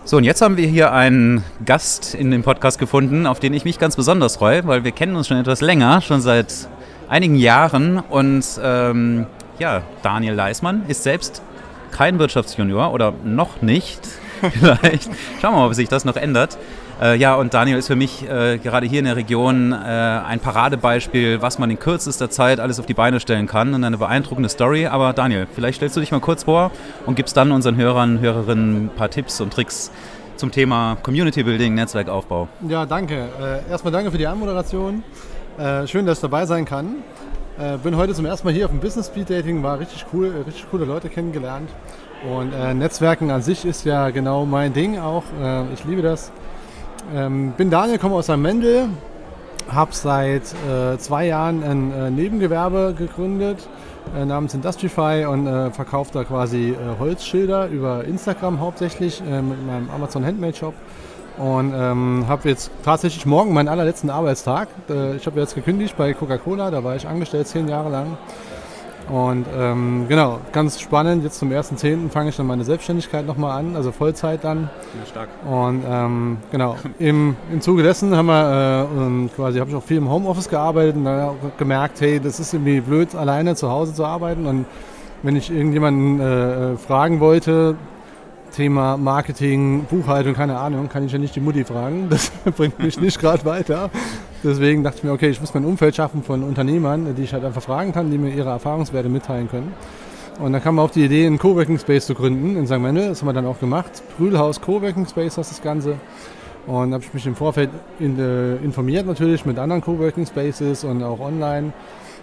So, 0.05 0.17
und 0.17 0.25
jetzt 0.25 0.41
haben 0.41 0.58
wir 0.58 0.67
hier 0.67 0.91
einen 0.91 1.43
Gast 1.65 2.13
in 2.13 2.29
dem 2.29 2.43
Podcast 2.43 2.77
gefunden, 2.77 3.25
auf 3.25 3.39
den 3.39 3.53
ich 3.53 3.63
mich 3.63 3.79
ganz 3.79 3.96
besonders 3.96 4.36
freue, 4.36 4.67
weil 4.67 4.84
wir 4.84 4.91
kennen 4.91 5.15
uns 5.15 5.27
schon 5.27 5.38
etwas 5.38 5.62
länger, 5.62 6.01
schon 6.01 6.20
seit 6.20 6.67
einigen 7.08 7.36
Jahren 7.36 8.00
und 8.00 8.46
ähm, 8.62 9.27
ja, 9.60 9.82
Daniel 10.01 10.34
Leismann 10.34 10.84
ist 10.88 11.03
selbst 11.03 11.41
kein 11.93 12.19
Wirtschaftsjunior 12.19 12.91
oder 12.91 13.13
noch 13.23 13.62
nicht. 13.62 14.01
Vielleicht. 14.41 15.09
Schauen 15.41 15.53
wir 15.53 15.59
mal, 15.59 15.67
ob 15.67 15.73
sich 15.73 15.88
das 15.88 16.03
noch 16.03 16.17
ändert. 16.17 16.57
Äh, 17.01 17.17
ja, 17.17 17.35
und 17.35 17.53
Daniel 17.53 17.77
ist 17.77 17.88
für 17.88 17.95
mich 17.95 18.27
äh, 18.29 18.57
gerade 18.57 18.85
hier 18.85 19.00
in 19.00 19.05
der 19.05 19.15
Region 19.15 19.71
äh, 19.71 19.75
ein 19.75 20.39
Paradebeispiel, 20.39 21.41
was 21.41 21.59
man 21.59 21.71
in 21.71 21.79
kürzester 21.79 22.29
Zeit 22.29 22.59
alles 22.59 22.79
auf 22.79 22.85
die 22.85 22.93
Beine 22.93 23.19
stellen 23.19 23.47
kann 23.47 23.73
und 23.73 23.83
eine 23.83 23.97
beeindruckende 23.97 24.50
Story. 24.50 24.88
Aber 24.88 25.13
Daniel, 25.13 25.47
vielleicht 25.53 25.77
stellst 25.77 25.95
du 25.95 26.01
dich 26.01 26.12
mal 26.12 26.19
kurz 26.19 26.43
vor 26.43 26.71
und 27.05 27.15
gibst 27.15 27.38
dann 27.38 27.51
unseren 27.51 27.77
Hörern, 27.77 28.19
Hörerinnen 28.19 28.85
ein 28.85 28.89
paar 28.89 29.09
Tipps 29.09 29.41
und 29.41 29.53
Tricks 29.53 29.91
zum 30.35 30.51
Thema 30.51 30.97
Community 31.03 31.43
Building, 31.43 31.73
Netzwerkaufbau. 31.73 32.47
Ja, 32.67 32.85
danke. 32.85 33.27
Äh, 33.41 33.69
erstmal 33.71 33.93
danke 33.93 34.12
für 34.12 34.17
die 34.17 34.27
Anmoderation. 34.27 35.03
Äh, 35.57 35.88
schön, 35.88 36.05
dass 36.05 36.17
ich 36.17 36.21
dabei 36.21 36.45
sein 36.45 36.65
kann. 36.65 36.97
Äh, 37.60 37.77
bin 37.77 37.95
heute 37.98 38.15
zum 38.15 38.25
ersten 38.25 38.48
Mal 38.48 38.53
hier 38.53 38.65
auf 38.65 38.72
dem 38.72 38.79
Business 38.79 39.07
Speed 39.07 39.29
Dating, 39.29 39.62
war 39.62 39.79
richtig 39.79 40.07
cool, 40.12 40.33
äh, 40.33 40.38
richtig 40.39 40.65
coole 40.72 40.86
Leute 40.86 41.07
kennengelernt. 41.07 41.69
Und 42.27 42.51
äh, 42.51 42.74
Netzwerken 42.74 43.29
an 43.29 43.43
sich 43.43 43.63
ist 43.63 43.86
ja 43.86 44.10
genau 44.10 44.45
mein 44.45 44.74
Ding 44.74 44.98
auch. 44.98 45.24
Äh, 45.39 45.72
ich 45.72 45.83
liebe 45.83 46.01
das. 46.01 46.31
Ähm, 47.13 47.53
bin 47.55 47.69
Daniel, 47.69 48.00
komme 48.00 48.15
aus 48.15 48.27
Mendel, 48.27 48.88
habe 49.69 49.93
seit 49.93 50.41
äh, 50.67 50.98
zwei 50.98 51.27
Jahren 51.27 51.63
ein 51.63 51.91
äh, 51.91 52.10
Nebengewerbe 52.10 52.95
gegründet 52.98 53.67
namens 54.25 54.53
Industrify 54.53 55.25
und 55.25 55.48
verkaufe 55.72 56.12
da 56.13 56.25
quasi 56.25 56.75
Holzschilder 57.00 57.67
über 57.69 58.03
Instagram 58.03 58.60
hauptsächlich 58.60 59.22
mit 59.22 59.65
meinem 59.65 59.89
Amazon 59.89 60.25
Handmade 60.25 60.53
Shop. 60.53 60.74
Und 61.38 61.74
ähm, 61.75 62.25
habe 62.28 62.48
jetzt 62.48 62.70
tatsächlich 62.84 63.25
morgen 63.25 63.54
meinen 63.54 63.68
allerletzten 63.68 64.10
Arbeitstag. 64.10 64.68
Äh, 64.90 65.16
ich 65.16 65.25
habe 65.25 65.40
jetzt 65.40 65.56
gekündigt 65.56 65.98
bei 65.98 66.13
Coca-Cola, 66.13 66.70
da 66.70 66.84
war 66.84 66.96
ich 66.96 67.08
angestellt 67.08 67.48
zehn 67.48 67.68
Jahre 67.68 67.90
lang. 67.90 68.18
Und 69.10 69.46
ähm, 69.58 70.06
genau, 70.08 70.40
ganz 70.52 70.80
spannend. 70.80 71.24
Jetzt 71.24 71.40
zum 71.40 71.50
1.10. 71.50 72.10
fange 72.10 72.30
ich 72.30 72.38
dann 72.38 72.48
meine 72.48 72.63
Selbstständigkeit 72.63 73.25
nochmal 73.25 73.60
an, 73.60 73.75
also 73.75 73.92
Vollzeit 73.92 74.44
dann. 74.44 74.70
Ja, 75.00 75.06
stark. 75.06 75.30
Und 75.50 75.84
ähm, 75.90 76.38
genau, 76.52 76.78
im, 77.00 77.36
im 77.52 77.62
Zuge 77.62 77.84
dessen 77.84 78.16
haben 78.16 78.28
wir 78.28 78.88
äh, 79.25 79.36
quasi, 79.36 79.60
habe 79.60 79.70
ich 79.72 79.75
auch 79.75 79.84
viel 79.84 79.98
im 79.98 80.10
Homeoffice 80.10 80.50
gearbeitet 80.50 80.96
und 80.96 81.06
dann 81.06 81.22
auch 81.22 81.36
gemerkt, 81.58 82.00
hey, 82.00 82.20
das 82.20 82.40
ist 82.40 82.54
irgendwie 82.54 82.80
blöd, 82.80 83.13
alleine 83.16 83.56
zu 83.56 83.70
Hause 83.70 83.94
zu 83.94 84.06
arbeiten. 84.06 84.46
Und 84.46 84.66
wenn 85.22 85.36
ich 85.36 85.52
irgendjemanden 85.52 86.20
äh, 86.20 86.78
fragen 86.78 87.20
wollte, 87.20 87.75
Thema 88.53 88.98
Marketing, 88.98 89.86
Buchhaltung, 89.89 90.36
keine 90.36 90.57
Ahnung, 90.57 90.88
kann 90.88 91.05
ich 91.05 91.12
ja 91.12 91.17
nicht 91.17 91.36
die 91.36 91.39
Mutti 91.39 91.65
fragen. 91.65 92.07
Das 92.10 92.31
bringt 92.55 92.79
mich 92.79 93.00
nicht 93.00 93.19
gerade 93.19 93.43
weiter. 93.45 93.89
Deswegen 94.43 94.83
dachte 94.83 94.98
ich 95.00 95.03
mir, 95.03 95.12
okay, 95.12 95.29
ich 95.29 95.41
muss 95.41 95.53
mein 95.53 95.65
Umfeld 95.65 95.95
schaffen 95.95 96.24
von 96.24 96.43
Unternehmern, 96.43 97.15
die 97.15 97.24
ich 97.24 97.33
halt 97.33 97.43
einfach 97.43 97.62
fragen 97.62 97.91
kann, 97.93 98.12
die 98.12 98.17
mir 98.17 98.29
ihre 98.29 98.50
Erfahrungswerte 98.50 99.10
mitteilen 99.10 99.50
können. 99.50 99.74
Und 100.39 100.53
dann 100.53 100.62
kam 100.62 100.75
man 100.75 100.86
auf 100.86 100.91
die 100.91 101.03
Idee, 101.03 101.25
einen 101.25 101.39
Coworking 101.39 101.79
Space 101.79 102.05
zu 102.05 102.15
gründen 102.15 102.55
in 102.55 102.67
St. 102.67 102.79
Mendel. 102.79 103.10
Das 103.10 103.22
haben 103.22 103.29
wir 103.29 103.33
dann 103.33 103.45
auch 103.45 103.60
gemacht. 103.60 104.03
Brühlhaus 104.17 104.62
Coworking 104.62 105.07
Space 105.07 105.38
heißt 105.38 105.51
das 105.51 105.62
Ganze. 105.62 105.95
Und 106.65 106.91
da 106.91 106.95
habe 106.95 107.03
ich 107.03 107.13
mich 107.13 107.25
im 107.25 107.36
Vorfeld 107.36 107.69
in, 108.00 108.19
äh, 108.19 108.55
informiert 108.57 109.05
natürlich 109.05 109.45
mit 109.45 109.60
anderen 109.60 109.81
Coworking 109.81 110.25
Spaces 110.25 110.83
und 110.83 111.03
auch 111.03 111.19
online. 111.19 111.74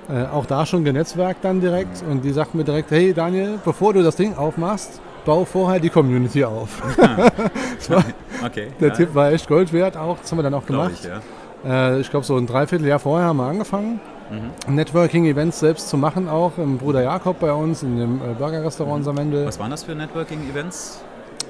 Äh, 0.08 0.24
auch 0.26 0.46
da 0.46 0.66
schon 0.66 0.84
genetzwerkt 0.84 1.44
dann 1.44 1.60
direkt. 1.60 2.02
Und 2.08 2.24
die 2.24 2.32
sagten 2.32 2.58
mir 2.58 2.64
direkt, 2.64 2.90
hey 2.90 3.12
Daniel, 3.12 3.58
bevor 3.64 3.92
du 3.92 4.02
das 4.02 4.16
Ding 4.16 4.34
aufmachst, 4.36 5.00
bau 5.24 5.44
vorher 5.44 5.80
die 5.80 5.90
Community 5.90 6.44
auf. 6.44 6.82
okay, 8.44 8.68
der 8.80 8.88
ja. 8.88 8.94
Tipp 8.94 9.14
war 9.14 9.32
echt 9.32 9.48
Gold 9.48 9.72
wert 9.72 9.96
auch, 9.96 10.18
das 10.18 10.30
haben 10.30 10.38
wir 10.38 10.42
dann 10.42 10.54
auch 10.54 10.66
gemacht. 10.66 10.92
Ich, 10.94 11.04
ja. 11.04 11.94
äh, 11.94 12.00
ich 12.00 12.10
glaube, 12.10 12.26
so 12.26 12.36
ein 12.36 12.46
Dreivierteljahr 12.46 12.98
vorher 12.98 13.28
haben 13.28 13.38
wir 13.38 13.46
angefangen, 13.46 14.00
mhm. 14.30 14.74
Networking-Events 14.74 15.60
selbst 15.60 15.88
zu 15.88 15.96
machen, 15.96 16.28
auch 16.28 16.58
im 16.58 16.78
Bruder 16.78 17.02
Jakob 17.02 17.40
bei 17.40 17.52
uns, 17.52 17.82
in 17.82 17.98
dem 17.98 18.16
äh, 18.16 18.34
Burger-Restaurant 18.34 19.00
mhm. 19.00 19.04
Samendel. 19.04 19.46
Was 19.46 19.58
waren 19.58 19.70
das 19.70 19.84
für 19.84 19.94
Networking-Events? 19.94 21.02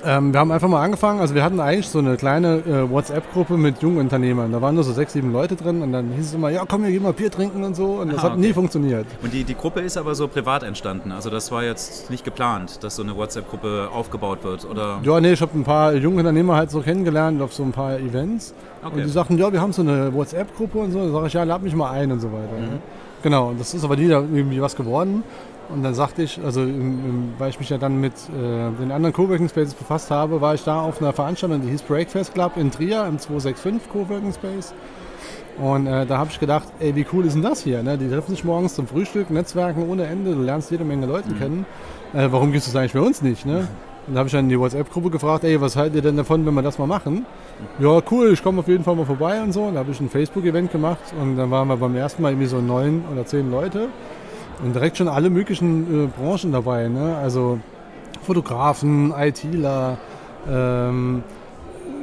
Ähm, 0.04 0.33
wir 0.33 0.40
haben 0.40 0.50
einfach 0.50 0.69
mal 0.69 0.83
angefangen, 0.83 1.21
also 1.21 1.35
wir 1.35 1.42
hatten 1.42 1.61
eigentlich 1.61 1.88
so 1.88 1.99
eine 1.99 2.16
kleine 2.16 2.59
äh, 2.59 2.90
WhatsApp-Gruppe 2.90 3.57
mit 3.57 3.83
jungen 3.83 3.99
Unternehmern. 3.99 4.52
Da 4.52 4.61
waren 4.62 4.75
nur 4.75 4.85
so 4.85 4.92
sechs, 4.92 5.12
sieben 5.12 5.33
Leute 5.33 5.57
drin 5.57 5.83
und 5.83 5.92
dann 5.92 6.12
hieß 6.12 6.26
es 6.26 6.35
immer, 6.35 6.50
ja 6.50 6.64
komm, 6.66 6.85
wir 6.85 6.90
gehen 6.90 7.02
mal 7.02 7.12
Bier 7.12 7.30
trinken 7.30 7.62
und 7.64 7.75
so. 7.75 8.00
Und 8.00 8.12
das 8.12 8.21
ah, 8.21 8.23
hat 8.25 8.33
okay. 8.33 8.40
nie 8.40 8.52
funktioniert. 8.52 9.07
Und 9.23 9.33
die, 9.33 9.45
die 9.45 9.54
Gruppe 9.54 9.80
ist 9.80 9.97
aber 9.97 10.14
so 10.14 10.28
privat 10.28 10.62
entstanden. 10.62 11.12
Also 11.12 11.30
das 11.30 11.50
war 11.52 11.62
jetzt 11.62 12.11
nicht 12.11 12.25
geplant, 12.25 12.83
dass 12.83 12.97
so 12.97 13.02
eine 13.02 13.16
WhatsApp-Gruppe 13.16 13.88
aufgebaut 13.92 14.42
wird, 14.42 14.64
oder? 14.64 15.00
Ja, 15.02 15.21
nee, 15.21 15.33
ich 15.33 15.40
habe 15.42 15.59
ein 15.59 15.64
paar 15.64 15.95
junge 15.95 16.19
Unternehmer 16.19 16.57
halt 16.57 16.71
so 16.71 16.80
kennengelernt 16.80 17.42
auf 17.42 17.52
so 17.52 17.62
ein 17.62 17.73
paar 17.73 17.99
Events. 17.99 18.54
Okay. 18.83 18.95
Und 18.97 19.04
die 19.04 19.11
sagten, 19.11 19.38
ja, 19.38 19.52
wir 19.52 19.61
haben 19.61 19.73
so 19.73 19.83
eine 19.83 20.12
WhatsApp-Gruppe 20.14 20.78
und 20.78 20.92
so. 20.92 21.07
Da 21.07 21.12
sage 21.12 21.26
ich, 21.26 21.33
ja, 21.35 21.45
lad 21.45 21.62
mich 21.62 21.75
mal 21.75 21.90
ein 21.90 22.11
und 22.12 22.21
so 22.21 22.28
weiter. 22.28 22.59
Mhm. 22.59 22.78
Genau, 23.23 23.52
das 23.57 23.75
ist 23.75 23.85
aber 23.85 23.97
nie 23.97 24.04
irgendwie 24.04 24.62
was 24.62 24.75
geworden. 24.75 25.23
Und 25.72 25.82
dann 25.82 25.94
sagte 25.94 26.22
ich, 26.22 26.40
also 26.44 26.62
weil 27.38 27.50
ich 27.50 27.58
mich 27.60 27.70
ja 27.70 27.78
dann 27.78 28.00
mit 28.00 28.12
äh, 28.12 28.70
den 28.80 28.90
anderen 28.90 29.12
Coworking 29.12 29.48
Spaces 29.48 29.74
befasst 29.74 30.10
habe, 30.10 30.40
war 30.40 30.54
ich 30.54 30.64
da 30.64 30.80
auf 30.80 31.00
einer 31.00 31.12
Veranstaltung, 31.12 31.62
die 31.62 31.70
hieß 31.70 31.82
Breakfast 31.82 32.34
Club 32.34 32.56
in 32.56 32.70
Trier 32.70 33.06
im 33.06 33.18
265 33.18 33.90
Coworking 33.90 34.32
Space. 34.32 34.74
Und 35.58 35.86
äh, 35.86 36.06
da 36.06 36.18
habe 36.18 36.30
ich 36.30 36.40
gedacht, 36.40 36.68
ey, 36.80 36.94
wie 36.96 37.06
cool 37.12 37.26
ist 37.26 37.34
denn 37.34 37.42
das 37.42 37.62
hier? 37.62 37.82
Ne? 37.82 37.98
Die 37.98 38.08
treffen 38.08 38.30
sich 38.30 38.44
morgens 38.44 38.74
zum 38.74 38.86
Frühstück, 38.86 39.30
Netzwerken 39.30 39.88
ohne 39.88 40.06
Ende, 40.06 40.34
du 40.34 40.42
lernst 40.42 40.70
jede 40.70 40.84
Menge 40.84 41.06
Leute 41.06 41.30
mhm. 41.30 41.38
kennen. 41.38 41.66
Äh, 42.14 42.28
warum 42.30 42.52
gibt 42.52 42.64
es 42.64 42.72
das 42.72 42.76
eigentlich 42.76 42.94
bei 42.94 43.00
uns 43.00 43.22
nicht? 43.22 43.46
Ne? 43.46 43.68
Und 44.06 44.14
da 44.14 44.20
habe 44.20 44.26
ich 44.28 44.32
dann 44.32 44.46
in 44.46 44.48
die 44.48 44.58
WhatsApp-Gruppe 44.58 45.10
gefragt, 45.10 45.44
ey, 45.44 45.60
was 45.60 45.76
haltet 45.76 45.96
ihr 45.96 46.02
denn 46.02 46.16
davon, 46.16 46.44
wenn 46.46 46.54
wir 46.54 46.62
das 46.62 46.78
mal 46.78 46.86
machen? 46.86 47.26
Ja, 47.78 48.00
cool, 48.10 48.32
ich 48.32 48.42
komme 48.42 48.60
auf 48.60 48.68
jeden 48.68 48.82
Fall 48.82 48.96
mal 48.96 49.04
vorbei 49.04 49.40
und 49.42 49.52
so. 49.52 49.64
Und 49.64 49.74
da 49.74 49.80
habe 49.80 49.90
ich 49.90 50.00
ein 50.00 50.08
Facebook-Event 50.08 50.72
gemacht 50.72 51.14
und 51.20 51.36
dann 51.36 51.50
waren 51.50 51.68
wir 51.68 51.76
beim 51.76 51.94
ersten 51.94 52.22
Mal 52.22 52.30
irgendwie 52.30 52.48
so 52.48 52.60
neun 52.60 53.04
oder 53.12 53.26
zehn 53.26 53.50
Leute. 53.50 53.88
Und 54.62 54.75
direkt 54.75 54.99
schon 54.99 55.09
alle 55.09 55.31
möglichen 55.31 56.05
äh, 56.05 56.07
Branchen 56.09 56.52
dabei. 56.52 56.88
Ne? 56.88 57.17
Also 57.17 57.59
Fotografen, 58.23 59.12
ITler, 59.17 59.97
ähm, 60.49 61.23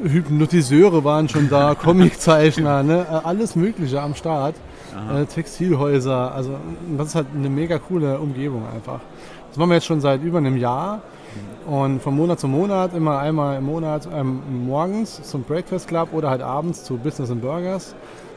Hypnotiseure 0.04 1.04
waren 1.04 1.30
schon 1.30 1.50
da, 1.50 1.76
Comiczeichner, 1.82 2.84
ne? 2.84 3.06
Äh, 3.10 3.28
alles 3.28 3.56
Mögliche 3.56 4.02
am 4.02 4.16
Start. 4.16 4.56
Äh, 5.14 5.26
Textilhäuser, 5.26 6.34
also 6.34 6.56
das 6.98 7.10
ist 7.10 7.16
halt 7.16 7.28
eine 7.36 7.50
mega 7.50 7.78
coole 7.78 8.18
Umgebung 8.18 8.64
einfach. 8.74 9.00
Das 9.50 9.58
machen 9.58 9.70
wir 9.70 9.76
jetzt 9.76 9.86
schon 9.86 10.02
seit 10.02 10.24
über 10.24 10.40
einem 10.40 10.58
Jahr 10.58 11.02
und 11.68 12.02
von 12.02 12.16
Monat 12.16 12.40
zu 12.40 12.48
Monat, 12.48 12.96
immer 12.96 13.20
einmal 13.20 13.58
im 13.58 13.66
Monat, 13.66 14.08
ähm, 14.12 14.42
morgens 14.66 15.22
zum 15.24 15.44
Breakfast 15.44 15.88
Club 15.88 16.10
oder 16.14 16.30
halt 16.30 16.42
abends 16.42 16.84
zu 16.84 16.98
Business 16.98 17.30
and 17.30 17.42
Burgers. 17.42 17.94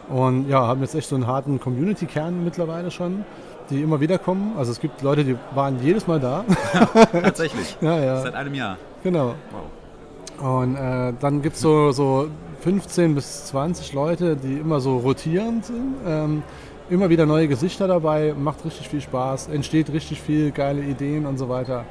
Und 0.08 0.48
ja, 0.48 0.66
haben 0.66 0.80
jetzt 0.80 0.94
echt 0.94 1.08
so 1.08 1.14
einen 1.14 1.26
harten 1.26 1.60
Community-Kern 1.60 2.42
mittlerweile 2.42 2.90
schon 2.90 3.24
die 3.70 3.82
immer 3.82 4.00
wieder 4.00 4.18
kommen. 4.18 4.54
Also 4.58 4.72
es 4.72 4.80
gibt 4.80 5.02
Leute, 5.02 5.24
die 5.24 5.36
waren 5.54 5.82
jedes 5.82 6.06
Mal 6.06 6.20
da. 6.20 6.44
Ja, 6.74 6.86
tatsächlich. 7.22 7.76
ja, 7.80 7.98
ja. 7.98 8.20
Seit 8.20 8.34
einem 8.34 8.54
Jahr. 8.54 8.76
Genau. 9.02 9.34
Wow. 10.38 10.62
Und 10.62 10.76
äh, 10.76 11.12
dann 11.20 11.42
gibt 11.42 11.56
es 11.56 11.62
so, 11.62 11.92
so 11.92 12.28
15 12.60 13.14
bis 13.14 13.46
20 13.46 13.92
Leute, 13.92 14.36
die 14.36 14.54
immer 14.54 14.80
so 14.80 14.98
rotierend 14.98 15.66
sind. 15.66 15.94
Ähm, 16.06 16.42
immer 16.90 17.08
wieder 17.08 17.24
neue 17.24 17.48
Gesichter 17.48 17.86
dabei, 17.86 18.34
macht 18.36 18.64
richtig 18.64 18.88
viel 18.88 19.00
Spaß, 19.00 19.48
entsteht 19.48 19.92
richtig 19.92 20.20
viel 20.20 20.50
geile 20.50 20.82
Ideen 20.82 21.24
und 21.24 21.38
so 21.38 21.48
weiter. 21.48 21.84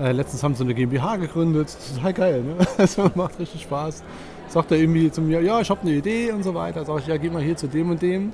Äh, 0.00 0.12
letztens 0.12 0.42
haben 0.42 0.54
sie 0.54 0.64
eine 0.64 0.74
GmbH 0.74 1.16
gegründet, 1.16 1.76
total 1.94 2.12
geil, 2.12 2.42
ne? 2.42 2.66
Also 2.78 3.10
macht 3.14 3.38
richtig 3.38 3.62
Spaß. 3.62 4.02
Sagt 4.48 4.70
er 4.70 4.78
irgendwie 4.78 5.10
zu 5.10 5.20
mir, 5.20 5.40
ja, 5.40 5.60
ich 5.60 5.70
habe 5.70 5.80
eine 5.80 5.92
Idee 5.92 6.30
und 6.32 6.42
so 6.42 6.54
weiter. 6.54 6.84
Sag 6.84 7.00
ich, 7.00 7.06
ja, 7.06 7.16
geh 7.16 7.30
mal 7.30 7.42
hier 7.42 7.56
zu 7.56 7.66
dem 7.66 7.90
und 7.90 8.02
dem. 8.02 8.32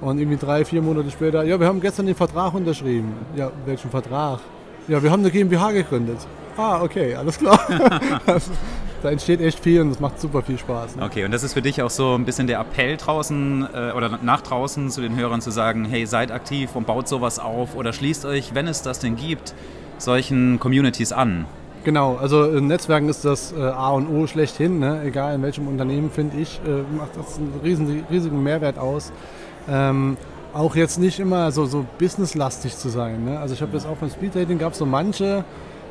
Und 0.00 0.18
irgendwie 0.18 0.36
drei, 0.36 0.64
vier 0.64 0.82
Monate 0.82 1.10
später, 1.10 1.44
ja, 1.44 1.58
wir 1.58 1.66
haben 1.66 1.80
gestern 1.80 2.06
den 2.06 2.14
Vertrag 2.14 2.52
unterschrieben. 2.54 3.12
Ja, 3.36 3.50
welchen 3.64 3.90
Vertrag? 3.90 4.40
Ja, 4.88 5.02
wir 5.02 5.10
haben 5.10 5.20
eine 5.20 5.30
GmbH 5.30 5.72
gegründet. 5.72 6.18
Ah, 6.56 6.82
okay, 6.82 7.14
alles 7.14 7.38
klar. 7.38 7.58
da 9.02 9.10
entsteht 9.10 9.40
echt 9.40 9.58
viel 9.58 9.80
und 9.80 9.90
es 9.90 10.00
macht 10.00 10.20
super 10.20 10.42
viel 10.42 10.58
Spaß. 10.58 10.96
Ne? 10.96 11.04
Okay, 11.04 11.24
und 11.24 11.30
das 11.30 11.42
ist 11.42 11.54
für 11.54 11.62
dich 11.62 11.82
auch 11.82 11.90
so 11.90 12.14
ein 12.14 12.24
bisschen 12.24 12.46
der 12.46 12.60
Appell 12.60 12.96
draußen 12.96 13.68
äh, 13.72 13.92
oder 13.92 14.18
nach 14.22 14.40
draußen 14.40 14.90
zu 14.90 15.00
den 15.00 15.16
Hörern 15.16 15.40
zu 15.40 15.50
sagen, 15.50 15.84
hey, 15.84 16.06
seid 16.06 16.30
aktiv 16.30 16.70
und 16.74 16.86
baut 16.86 17.08
sowas 17.08 17.38
auf 17.38 17.76
oder 17.76 17.92
schließt 17.92 18.24
euch, 18.24 18.54
wenn 18.54 18.68
es 18.68 18.82
das 18.82 19.00
denn 19.00 19.16
gibt, 19.16 19.54
solchen 19.98 20.60
Communities 20.60 21.12
an. 21.12 21.46
Genau, 21.84 22.16
also 22.16 22.44
in 22.44 22.66
Netzwerken 22.66 23.10
ist 23.10 23.26
das 23.26 23.52
äh, 23.52 23.60
A 23.60 23.90
und 23.90 24.08
O 24.08 24.26
schlechthin, 24.26 24.78
ne? 24.78 25.02
egal 25.04 25.34
in 25.34 25.42
welchem 25.42 25.68
Unternehmen, 25.68 26.10
finde 26.10 26.38
ich, 26.38 26.60
äh, 26.66 26.96
macht 26.96 27.16
das 27.16 27.36
einen 27.36 27.52
riesen, 27.62 28.04
riesigen 28.10 28.42
Mehrwert 28.42 28.78
aus 28.78 29.12
ähm, 29.68 30.16
auch 30.52 30.76
jetzt 30.76 30.98
nicht 30.98 31.18
immer 31.18 31.50
so, 31.50 31.66
so 31.66 31.84
businesslastig 31.98 32.76
zu 32.76 32.88
sein. 32.88 33.24
Ne? 33.24 33.38
Also 33.38 33.54
ich 33.54 33.62
habe 33.62 33.72
jetzt 33.72 33.86
auch 33.86 33.96
beim 33.96 34.10
Speeddating 34.10 34.58
gab 34.58 34.72
es 34.72 34.78
so 34.78 34.86
manche, 34.86 35.44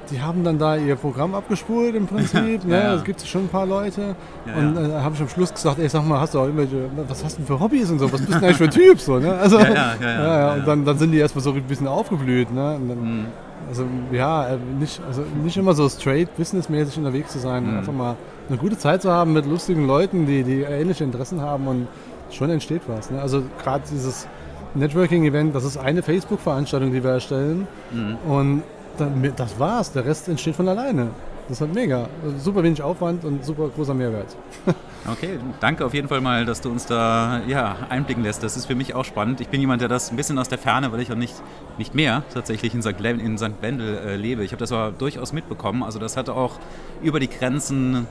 die 0.09 0.21
haben 0.21 0.43
dann 0.43 0.57
da 0.57 0.75
ihr 0.75 0.95
Programm 0.95 1.35
abgespult 1.35 1.95
im 1.95 2.07
Prinzip. 2.07 2.63
ne? 2.65 2.83
ja. 2.83 2.93
Das 2.93 3.03
gibt 3.03 3.21
es 3.21 3.27
schon 3.27 3.45
ein 3.45 3.49
paar 3.49 3.65
Leute. 3.65 4.15
Ja, 4.45 4.55
und 4.55 4.77
äh, 4.77 4.93
habe 4.99 5.15
ich 5.15 5.21
am 5.21 5.29
Schluss 5.29 5.53
gesagt, 5.53 5.79
ey, 5.79 5.89
sag 5.89 6.05
mal, 6.05 6.19
hast 6.19 6.33
du 6.33 6.39
auch 6.39 6.45
irgendwelche, 6.45 6.89
was 7.07 7.23
hast 7.23 7.33
du 7.33 7.37
denn 7.39 7.47
für 7.47 7.59
Hobbys 7.59 7.89
und 7.89 7.99
so? 7.99 8.11
Was 8.11 8.21
bist 8.21 8.29
du 8.29 8.33
denn 8.33 8.43
eigentlich 8.43 8.57
für 8.57 8.63
ein 8.65 8.71
Typ? 8.71 8.99
So, 8.99 9.19
ne? 9.19 9.33
Also, 9.33 9.59
ja, 9.59 9.65
ja, 9.65 9.95
ja, 10.01 10.37
ja, 10.39 10.53
Und 10.53 10.67
dann, 10.67 10.85
dann 10.85 10.97
sind 10.97 11.11
die 11.11 11.17
erstmal 11.17 11.43
so 11.43 11.51
ein 11.51 11.63
bisschen 11.63 11.87
aufgeblüht. 11.87 12.51
Ne? 12.53 12.79
Dann, 12.87 13.01
mhm. 13.01 13.25
Also 13.69 13.85
ja, 14.11 14.49
äh, 14.49 14.57
nicht, 14.79 15.01
also 15.07 15.23
nicht 15.43 15.57
immer 15.57 15.73
so 15.73 15.87
straight 15.87 16.35
businessmäßig 16.35 16.97
unterwegs 16.97 17.31
zu 17.31 17.39
sein. 17.39 17.71
Mhm. 17.71 17.77
Einfach 17.77 17.93
mal 17.93 18.15
eine 18.49 18.57
gute 18.57 18.77
Zeit 18.77 19.01
zu 19.01 19.11
haben 19.11 19.33
mit 19.33 19.45
lustigen 19.45 19.87
Leuten, 19.87 20.25
die, 20.25 20.43
die 20.43 20.61
ähnliche 20.61 21.03
Interessen 21.03 21.41
haben 21.41 21.67
und 21.67 21.87
schon 22.35 22.49
entsteht 22.49 22.81
was. 22.87 23.09
Ne? 23.09 23.21
Also 23.21 23.43
gerade 23.61 23.83
dieses 23.89 24.27
Networking-Event, 24.75 25.55
das 25.55 25.63
ist 25.63 25.77
eine 25.77 26.01
Facebook-Veranstaltung, 26.01 26.91
die 26.91 27.03
wir 27.03 27.11
erstellen. 27.11 27.67
Mhm. 27.91 28.17
Und 28.27 28.63
dann, 28.97 29.33
das 29.35 29.59
war's. 29.59 29.91
Der 29.91 30.05
Rest 30.05 30.27
entsteht 30.27 30.55
von 30.55 30.67
alleine. 30.67 31.09
Das 31.47 31.57
ist 31.57 31.61
halt 31.61 31.73
mega. 31.73 32.07
Also 32.23 32.37
super 32.37 32.63
wenig 32.63 32.81
Aufwand 32.81 33.25
und 33.25 33.43
super 33.43 33.69
großer 33.69 33.93
Mehrwert. 33.93 34.35
Okay, 35.05 35.37
danke 35.59 35.85
auf 35.85 35.93
jeden 35.93 36.07
Fall 36.07 36.21
mal, 36.21 36.45
dass 36.45 36.61
du 36.61 36.69
uns 36.69 36.85
da 36.85 37.41
ja, 37.45 37.75
einblicken 37.89 38.23
lässt. 38.23 38.41
Das 38.41 38.55
ist 38.55 38.67
für 38.67 38.75
mich 38.75 38.95
auch 38.95 39.03
spannend. 39.03 39.41
Ich 39.41 39.49
bin 39.49 39.59
jemand, 39.59 39.81
der 39.81 39.89
das 39.89 40.09
ein 40.11 40.15
bisschen 40.15 40.39
aus 40.39 40.47
der 40.47 40.57
Ferne, 40.57 40.93
weil 40.93 41.01
ich 41.01 41.11
auch 41.11 41.17
nicht, 41.17 41.33
nicht 41.77 41.93
mehr 41.93 42.23
tatsächlich 42.33 42.73
in 42.73 42.81
St. 42.81 43.01
in 43.01 43.37
St. 43.37 43.61
Wendel 43.61 43.97
äh, 43.97 44.15
lebe. 44.15 44.45
Ich 44.45 44.53
habe 44.53 44.61
das 44.61 44.71
aber 44.71 44.93
durchaus 44.97 45.33
mitbekommen. 45.33 45.83
Also 45.83 45.99
das 45.99 46.15
hatte 46.15 46.33
auch 46.33 46.57
über 47.01 47.19
die 47.19 47.29
Grenzen 47.29 48.07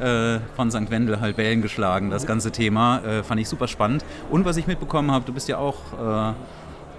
äh, 0.00 0.40
von 0.54 0.70
St. 0.70 0.90
Wendel 0.90 1.20
halt 1.20 1.36
Wellen 1.38 1.62
geschlagen, 1.62 2.10
das 2.10 2.26
ganze 2.26 2.50
Thema. 2.50 2.98
Äh, 2.98 3.22
fand 3.22 3.40
ich 3.40 3.48
super 3.48 3.68
spannend. 3.68 4.04
Und 4.30 4.44
was 4.44 4.56
ich 4.56 4.66
mitbekommen 4.66 5.10
habe, 5.10 5.24
du 5.24 5.32
bist 5.32 5.48
ja 5.48 5.58
auch 5.58 5.76
äh, 5.92 6.32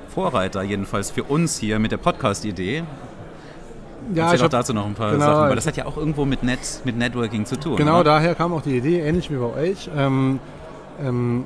Vorreiter 0.10 0.64
jedenfalls 0.64 1.12
für 1.12 1.24
uns 1.24 1.58
hier 1.58 1.80
mit 1.80 1.92
der 1.92 1.98
Podcast-Idee. 1.98 2.84
Ja, 4.14 4.24
Erzähl 4.24 4.36
ich 4.36 4.42
doch 4.42 4.50
dazu 4.50 4.74
noch 4.74 4.86
ein 4.86 4.94
paar 4.94 5.12
genau, 5.12 5.26
Sachen, 5.26 5.50
weil 5.50 5.56
das 5.56 5.68
hat 5.68 5.76
ja 5.78 5.86
auch 5.86 5.98
irgendwo 5.98 6.26
mit, 6.26 6.44
Net, 6.44 6.60
mit 6.86 6.98
Networking 6.98 7.46
zu 7.46 7.58
tun. 7.58 7.76
Genau, 7.76 7.96
oder? 7.96 8.06
daher 8.06 8.36
kam 8.36 8.54
auch 8.54 8.62
die 8.62 8.78
Idee, 8.78 9.02
ähnlich 9.02 9.30
wie 9.30 9.36
bei 9.36 9.54
euch. 9.54 9.90
Ähm, 9.96 10.40
ähm, 11.04 11.44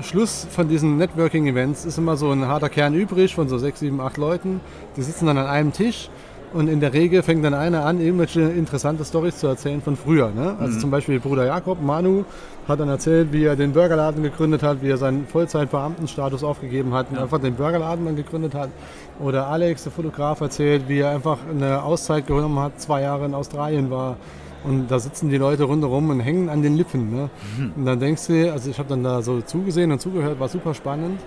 Schluss 0.00 0.46
von 0.50 0.68
diesen 0.68 0.96
Networking-Events 0.98 1.84
ist 1.84 1.98
immer 1.98 2.16
so 2.16 2.30
ein 2.30 2.46
harter 2.46 2.68
Kern 2.68 2.94
übrig 2.94 3.34
von 3.34 3.48
so 3.48 3.58
sechs, 3.58 3.80
sieben, 3.80 4.00
acht 4.00 4.16
Leuten. 4.16 4.60
Die 4.96 5.02
sitzen 5.02 5.26
dann 5.26 5.38
an 5.38 5.46
einem 5.46 5.72
Tisch 5.72 6.08
und 6.54 6.68
in 6.68 6.80
der 6.80 6.92
Regel 6.92 7.22
fängt 7.22 7.44
dann 7.44 7.54
einer 7.54 7.84
an, 7.84 8.00
irgendwelche 8.00 8.42
interessante 8.42 9.04
Stories 9.04 9.38
zu 9.38 9.46
erzählen 9.46 9.80
von 9.80 9.96
früher. 9.96 10.30
Ne? 10.30 10.56
Also 10.58 10.76
mhm. 10.76 10.80
zum 10.80 10.90
Beispiel 10.90 11.20
Bruder 11.20 11.46
Jakob, 11.46 11.82
Manu, 11.82 12.24
hat 12.68 12.80
dann 12.80 12.88
erzählt, 12.88 13.32
wie 13.32 13.44
er 13.44 13.56
den 13.56 13.72
Burgerladen 13.72 14.22
gegründet 14.22 14.62
hat, 14.62 14.82
wie 14.82 14.90
er 14.90 14.96
seinen 14.96 15.26
Vollzeitbeamtenstatus 15.26 16.44
aufgegeben 16.44 16.94
hat 16.94 17.10
und 17.10 17.16
ja. 17.16 17.22
einfach 17.22 17.40
den 17.40 17.54
Burgerladen 17.54 18.04
dann 18.04 18.16
gegründet 18.16 18.54
hat. 18.54 18.70
Oder 19.18 19.48
Alex, 19.48 19.82
der 19.84 19.92
Fotograf, 19.92 20.40
erzählt, 20.40 20.84
wie 20.88 21.00
er 21.00 21.10
einfach 21.10 21.38
eine 21.48 21.82
Auszeit 21.82 22.26
genommen 22.26 22.58
hat, 22.58 22.80
zwei 22.80 23.02
Jahre 23.02 23.26
in 23.26 23.34
Australien 23.34 23.90
war. 23.90 24.16
Und 24.64 24.90
da 24.90 24.98
sitzen 25.00 25.28
die 25.28 25.38
Leute 25.38 25.64
rundherum 25.64 26.10
und 26.10 26.20
hängen 26.20 26.48
an 26.48 26.62
den 26.62 26.76
Lippen. 26.76 27.10
Ne? 27.10 27.30
Mhm. 27.58 27.72
Und 27.76 27.84
dann 27.84 27.98
denkst 27.98 28.26
du, 28.28 28.52
also 28.52 28.70
ich 28.70 28.78
habe 28.78 28.88
dann 28.88 29.02
da 29.02 29.22
so 29.22 29.40
zugesehen 29.40 29.90
und 29.90 30.00
zugehört, 30.00 30.38
war 30.38 30.48
super 30.48 30.74
spannend. 30.74 31.20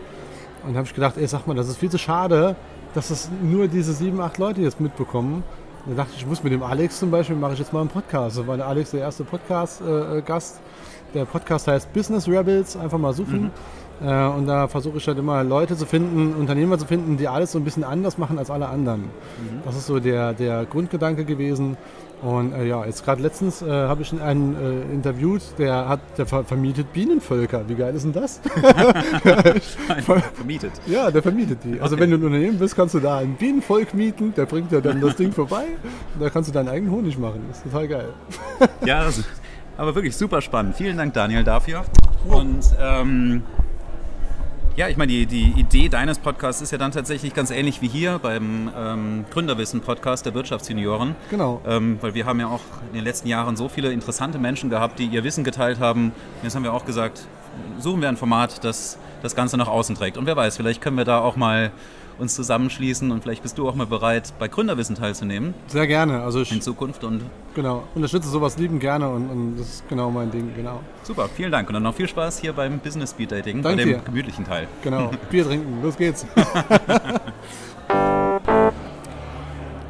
Und 0.65 0.75
habe 0.75 0.87
ich 0.87 0.93
gedacht, 0.93 1.17
ey, 1.17 1.27
sag 1.27 1.45
mal, 1.45 1.53
das 1.53 1.67
ist 1.67 1.77
viel 1.77 1.91
zu 1.91 1.97
schade, 1.97 2.55
dass 2.95 3.11
es 3.11 3.29
nur 3.43 3.67
diese 3.67 3.93
sieben, 3.93 4.19
acht 4.21 4.37
Leute 4.37 4.61
jetzt 4.61 4.79
mitbekommen. 4.79 5.43
Da 5.85 5.93
dachte 5.95 6.11
ich, 6.15 6.21
ich 6.21 6.27
muss 6.27 6.41
mit 6.43 6.51
dem 6.51 6.63
Alex 6.63 6.97
zum 6.97 7.11
Beispiel, 7.11 7.35
mache 7.35 7.53
ich 7.53 7.59
jetzt 7.59 7.73
mal 7.73 7.81
einen 7.81 7.89
Podcast. 7.89 8.39
Da 8.39 8.47
war 8.47 8.57
der 8.57 8.67
Alex 8.67 8.91
der 8.91 9.01
erste 9.01 9.23
Podcast-Gast. 9.23 10.59
der 11.13 11.25
Podcast 11.25 11.67
heißt 11.67 11.93
Business 11.93 12.27
Rebels, 12.27 12.75
einfach 12.75 12.97
mal 12.97 13.13
suchen. 13.13 13.51
Mhm. 14.01 14.07
Äh, 14.07 14.27
und 14.27 14.47
da 14.47 14.67
versuche 14.67 14.97
ich 14.97 15.07
halt 15.07 15.17
immer 15.19 15.43
Leute 15.43 15.77
zu 15.77 15.85
finden, 15.85 16.33
Unternehmer 16.33 16.77
zu 16.77 16.85
finden, 16.85 17.17
die 17.17 17.27
alles 17.27 17.51
so 17.51 17.59
ein 17.59 17.63
bisschen 17.63 17.83
anders 17.83 18.17
machen 18.17 18.39
als 18.39 18.49
alle 18.49 18.67
anderen. 18.67 19.01
Mhm. 19.01 19.61
Das 19.63 19.75
ist 19.75 19.85
so 19.85 19.99
der, 19.99 20.33
der 20.33 20.65
Grundgedanke 20.65 21.25
gewesen. 21.25 21.77
Und 22.21 22.53
äh, 22.53 22.65
ja, 22.65 22.85
jetzt 22.85 23.03
gerade 23.03 23.21
letztens 23.21 23.61
äh, 23.61 23.69
habe 23.69 24.01
ich 24.01 24.11
einen 24.19 24.55
äh, 24.55 24.93
interviewt, 24.93 25.41
der 25.57 25.87
hat, 25.87 25.99
der 26.17 26.25
ver 26.25 26.43
vermietet 26.43 26.91
Bienenvölker. 26.93 27.67
Wie 27.67 27.75
geil 27.75 27.93
ist 27.93 28.03
denn 28.03 28.13
das? 28.13 28.41
vermietet. 30.35 30.71
Ja, 30.87 31.11
der 31.11 31.21
vermietet 31.21 31.59
die. 31.63 31.79
Also 31.79 31.95
okay. 31.95 32.03
wenn 32.03 32.11
du 32.11 32.17
ein 32.17 32.23
Unternehmen 32.23 32.57
bist, 32.57 32.75
kannst 32.75 32.95
du 32.95 32.99
da 32.99 33.17
ein 33.17 33.35
Bienenvolk 33.35 33.93
mieten, 33.93 34.33
der 34.35 34.45
bringt 34.45 34.71
dir 34.71 34.81
dann 34.81 35.01
das 35.01 35.15
Ding 35.17 35.31
vorbei 35.33 35.65
und 36.13 36.21
da 36.21 36.29
kannst 36.29 36.49
du 36.49 36.53
deinen 36.53 36.69
eigenen 36.69 36.91
Honig 36.91 37.17
machen. 37.17 37.43
Das 37.49 37.57
ist 37.57 37.63
total 37.65 37.87
geil. 37.87 38.09
ja, 38.85 39.07
aber 39.77 39.93
wirklich 39.95 40.15
super 40.15 40.41
spannend. 40.41 40.75
Vielen 40.75 40.97
Dank, 40.97 41.13
Daniel, 41.13 41.43
dafür. 41.43 41.83
Und 42.27 42.63
ähm, 42.81 43.43
ja, 44.75 44.89
ich 44.89 44.97
meine, 44.97 45.11
die, 45.11 45.25
die 45.25 45.53
Idee 45.57 45.89
deines 45.89 46.19
Podcasts 46.19 46.61
ist 46.61 46.71
ja 46.71 46.77
dann 46.77 46.91
tatsächlich 46.91 47.33
ganz 47.33 47.49
ähnlich 47.49 47.81
wie 47.81 47.87
hier 47.87 48.19
beim 48.19 48.69
ähm, 48.75 49.25
Gründerwissen-Podcast 49.31 50.25
der 50.25 50.33
Wirtschaftsjunioren. 50.33 51.15
Genau. 51.29 51.61
Ähm, 51.65 51.97
weil 52.01 52.13
wir 52.13 52.25
haben 52.25 52.39
ja 52.39 52.47
auch 52.47 52.61
in 52.89 52.95
den 52.95 53.03
letzten 53.03 53.27
Jahren 53.27 53.55
so 53.55 53.69
viele 53.69 53.91
interessante 53.91 54.37
Menschen 54.37 54.69
gehabt, 54.69 54.99
die 54.99 55.05
ihr 55.05 55.23
Wissen 55.23 55.43
geteilt 55.43 55.79
haben. 55.79 56.11
Jetzt 56.43 56.55
haben 56.55 56.63
wir 56.63 56.73
auch 56.73 56.85
gesagt, 56.85 57.27
suchen 57.79 58.01
wir 58.01 58.09
ein 58.09 58.17
Format, 58.17 58.63
das 58.63 58.97
das 59.25 59.35
Ganze 59.35 59.57
nach 59.57 59.67
außen 59.67 59.95
trägt. 59.95 60.17
Und 60.17 60.25
wer 60.25 60.35
weiß, 60.35 60.57
vielleicht 60.57 60.81
können 60.81 60.97
wir 60.97 61.05
da 61.05 61.19
auch 61.19 61.35
mal 61.35 61.71
uns 62.17 62.35
zusammenschließen 62.35 63.11
und 63.11 63.23
vielleicht 63.23 63.43
bist 63.43 63.57
du 63.57 63.67
auch 63.67 63.75
mal 63.75 63.87
bereit, 63.87 64.33
bei 64.39 64.47
Gründerwissen 64.47 64.95
teilzunehmen. 64.95 65.53
Sehr 65.67 65.87
gerne. 65.87 66.21
Also 66.21 66.41
ich, 66.41 66.51
in 66.51 66.61
Zukunft 66.61 67.03
und 67.03 67.23
genau 67.53 67.83
unterstütze 67.95 68.29
sowas 68.29 68.57
lieben 68.57 68.79
gerne 68.79 69.09
und, 69.09 69.29
und, 69.29 69.57
das 69.57 69.67
ist 69.67 69.89
genau 69.89 70.09
mein 70.11 70.31
Ding. 70.31 70.53
Genau. 70.55 70.81
Super, 71.03 71.29
vielen 71.29 71.51
Dank 71.51 71.67
und 71.67 71.73
dann 71.73 71.83
noch 71.83 71.95
viel 71.95 72.07
Spaß 72.07 72.39
hier 72.39 72.53
beim 72.53 72.79
Business 72.79 73.11
Speed 73.11 73.31
Dating, 73.31 73.61
Danke 73.61 73.77
bei 73.77 73.83
dem 73.83 73.89
dir. 73.89 74.01
gemütlichen 74.03 74.45
Teil. 74.45 74.67
Genau, 74.83 75.11
Bier 75.29 75.45
trinken, 75.45 75.81
los 75.81 75.97
geht's. 75.97 76.25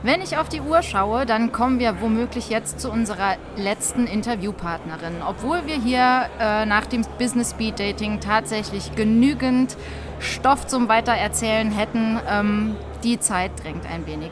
Wenn 0.05 0.21
ich 0.21 0.37
auf 0.37 0.49
die 0.49 0.61
Uhr 0.61 0.83
schaue, 0.83 1.25
dann 1.25 1.51
kommen 1.51 1.79
wir 1.79 1.99
womöglich 1.99 2.49
jetzt 2.49 2.79
zu 2.79 2.91
unserer 2.91 3.37
letzten 3.57 4.05
Interviewpartnerin. 4.05 5.15
Obwohl 5.27 5.65
wir 5.65 5.81
hier 5.81 6.29
äh, 6.39 6.67
nach 6.67 6.85
dem 6.85 7.01
Business 7.17 7.49
Speed 7.49 7.79
Dating 7.79 8.19
tatsächlich 8.19 8.93
genügend 8.95 9.75
Stoff 10.19 10.67
zum 10.67 10.87
Weitererzählen 10.89 11.71
hätten, 11.71 12.19
ähm, 12.29 12.75
die 13.03 13.19
Zeit 13.19 13.51
drängt 13.63 13.85
ein 13.85 14.07
wenig. 14.07 14.31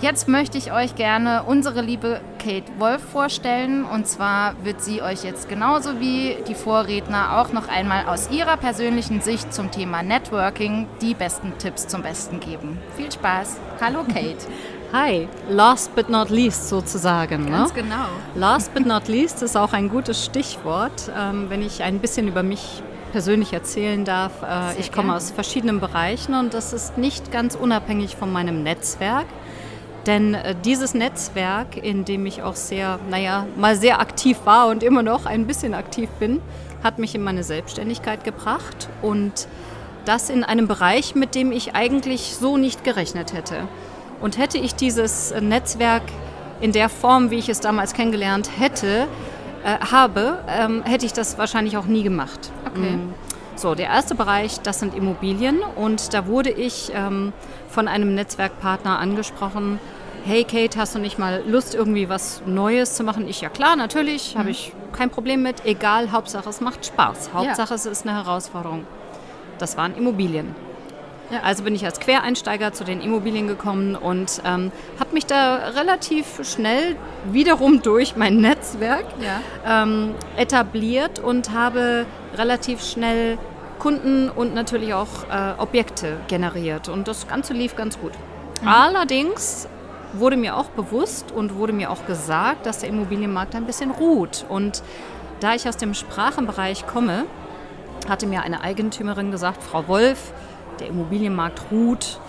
Jetzt 0.00 0.28
möchte 0.28 0.56
ich 0.58 0.70
euch 0.70 0.94
gerne 0.94 1.42
unsere 1.44 1.80
liebe 1.80 2.20
Kate 2.38 2.70
Wolf 2.78 3.02
vorstellen. 3.02 3.84
Und 3.84 4.06
zwar 4.06 4.54
wird 4.62 4.80
sie 4.80 5.02
euch 5.02 5.24
jetzt 5.24 5.48
genauso 5.48 5.98
wie 5.98 6.36
die 6.46 6.54
Vorredner 6.54 7.36
auch 7.38 7.52
noch 7.52 7.66
einmal 7.68 8.06
aus 8.06 8.30
ihrer 8.30 8.56
persönlichen 8.56 9.20
Sicht 9.22 9.52
zum 9.52 9.72
Thema 9.72 10.04
Networking 10.04 10.86
die 11.02 11.14
besten 11.14 11.58
Tipps 11.58 11.88
zum 11.88 12.02
Besten 12.02 12.38
geben. 12.38 12.78
Viel 12.96 13.10
Spaß. 13.10 13.58
Hallo 13.80 14.04
Kate. 14.04 14.38
Hi, 14.92 15.28
last 15.50 15.94
but 15.96 16.08
not 16.08 16.30
least 16.30 16.68
sozusagen. 16.68 17.46
Ne? 17.46 17.50
Ganz 17.50 17.74
ne? 17.74 17.82
genau. 17.82 18.06
Last 18.36 18.72
but 18.72 18.86
not 18.86 19.08
least 19.08 19.42
ist 19.42 19.56
auch 19.56 19.72
ein 19.72 19.90
gutes 19.90 20.24
Stichwort, 20.24 21.10
ähm, 21.18 21.50
wenn 21.50 21.60
ich 21.60 21.82
ein 21.82 21.98
bisschen 21.98 22.28
über 22.28 22.44
mich 22.44 22.82
persönlich 23.12 23.52
erzählen 23.52 24.04
darf. 24.04 24.42
Äh, 24.42 24.78
ich 24.80 24.92
komme 24.92 25.14
aus 25.14 25.30
verschiedenen 25.30 25.80
Bereichen 25.80 26.34
und 26.34 26.54
das 26.54 26.72
ist 26.72 26.98
nicht 26.98 27.32
ganz 27.32 27.54
unabhängig 27.54 28.16
von 28.16 28.32
meinem 28.32 28.62
Netzwerk. 28.62 29.26
Denn 30.06 30.34
äh, 30.34 30.54
dieses 30.64 30.94
Netzwerk, 30.94 31.76
in 31.76 32.04
dem 32.04 32.26
ich 32.26 32.42
auch 32.42 32.56
sehr, 32.56 32.98
naja, 33.10 33.46
mal 33.56 33.76
sehr 33.76 34.00
aktiv 34.00 34.38
war 34.44 34.68
und 34.68 34.82
immer 34.82 35.02
noch 35.02 35.26
ein 35.26 35.46
bisschen 35.46 35.74
aktiv 35.74 36.08
bin, 36.18 36.40
hat 36.82 36.98
mich 36.98 37.14
in 37.14 37.22
meine 37.22 37.42
Selbstständigkeit 37.42 38.24
gebracht 38.24 38.88
und 39.02 39.48
das 40.04 40.30
in 40.30 40.44
einem 40.44 40.68
Bereich, 40.68 41.14
mit 41.14 41.34
dem 41.34 41.52
ich 41.52 41.74
eigentlich 41.74 42.36
so 42.36 42.56
nicht 42.56 42.84
gerechnet 42.84 43.32
hätte. 43.32 43.68
Und 44.20 44.38
hätte 44.38 44.58
ich 44.58 44.74
dieses 44.74 45.34
Netzwerk 45.40 46.02
in 46.60 46.72
der 46.72 46.88
Form, 46.88 47.30
wie 47.30 47.38
ich 47.38 47.48
es 47.48 47.60
damals 47.60 47.92
kennengelernt 47.92 48.50
hätte, 48.58 49.06
äh, 49.64 49.78
habe, 49.92 50.38
ähm, 50.48 50.82
hätte 50.84 51.06
ich 51.06 51.12
das 51.12 51.38
wahrscheinlich 51.38 51.76
auch 51.76 51.86
nie 51.86 52.02
gemacht. 52.02 52.50
Okay. 52.66 52.96
Mhm. 52.96 53.14
So, 53.56 53.74
der 53.74 53.86
erste 53.86 54.14
Bereich, 54.14 54.60
das 54.60 54.78
sind 54.78 54.94
Immobilien. 54.94 55.60
Und 55.74 56.14
da 56.14 56.26
wurde 56.26 56.50
ich 56.50 56.92
ähm, 56.94 57.32
von 57.68 57.88
einem 57.88 58.14
Netzwerkpartner 58.14 58.98
angesprochen. 58.98 59.80
Hey 60.24 60.44
Kate, 60.44 60.78
hast 60.78 60.94
du 60.94 60.98
nicht 60.98 61.18
mal 61.18 61.42
Lust, 61.46 61.74
irgendwie 61.74 62.08
was 62.08 62.42
Neues 62.46 62.94
zu 62.94 63.02
machen? 63.02 63.26
Ich, 63.28 63.40
ja 63.40 63.48
klar, 63.48 63.76
natürlich, 63.76 64.34
mhm. 64.34 64.38
habe 64.38 64.50
ich 64.50 64.72
kein 64.92 65.10
Problem 65.10 65.42
mit. 65.42 65.64
Egal, 65.64 66.12
Hauptsache 66.12 66.48
es 66.48 66.60
macht 66.60 66.86
Spaß. 66.86 67.30
Hauptsache 67.32 67.70
ja. 67.70 67.74
es 67.74 67.86
ist 67.86 68.06
eine 68.06 68.16
Herausforderung. 68.16 68.86
Das 69.58 69.76
waren 69.76 69.96
Immobilien. 69.96 70.54
Ja. 71.30 71.40
Also 71.42 71.62
bin 71.62 71.74
ich 71.74 71.84
als 71.84 72.00
Quereinsteiger 72.00 72.72
zu 72.72 72.84
den 72.84 73.00
Immobilien 73.00 73.48
gekommen 73.48 73.94
und 73.94 74.40
ähm, 74.44 74.72
habe 74.98 75.12
mich 75.12 75.26
da 75.26 75.56
relativ 75.76 76.40
schnell 76.42 76.96
wiederum 77.30 77.82
durch 77.82 78.16
mein 78.16 78.38
Netzwerk 78.38 79.04
ja. 79.20 79.82
ähm, 79.82 80.14
etabliert 80.36 81.18
und 81.18 81.52
habe 81.52 82.06
relativ 82.34 82.82
schnell 82.82 83.38
Kunden 83.78 84.28
und 84.28 84.54
natürlich 84.54 84.94
auch 84.94 85.28
äh, 85.30 85.54
Objekte 85.58 86.16
generiert. 86.28 86.88
Und 86.88 87.08
das 87.08 87.28
Ganze 87.28 87.52
lief 87.52 87.76
ganz 87.76 87.98
gut. 87.98 88.12
Mhm. 88.62 88.68
Allerdings 88.68 89.68
wurde 90.14 90.36
mir 90.36 90.56
auch 90.56 90.70
bewusst 90.70 91.32
und 91.32 91.54
wurde 91.54 91.72
mir 91.72 91.90
auch 91.90 92.06
gesagt, 92.06 92.66
dass 92.66 92.78
der 92.78 92.88
Immobilienmarkt 92.88 93.54
ein 93.54 93.66
bisschen 93.66 93.90
ruht. 93.90 94.46
Und 94.48 94.82
da 95.40 95.54
ich 95.54 95.68
aus 95.68 95.76
dem 95.76 95.94
Sprachenbereich 95.94 96.86
komme, 96.86 97.24
hatte 98.08 98.26
mir 98.26 98.42
eine 98.42 98.62
Eigentümerin 98.62 99.30
gesagt, 99.30 99.62
Frau 99.62 99.86
Wolf, 99.86 100.32
der 100.80 100.88
Immobilienmarkt 100.88 101.62
ruht. 101.70 102.20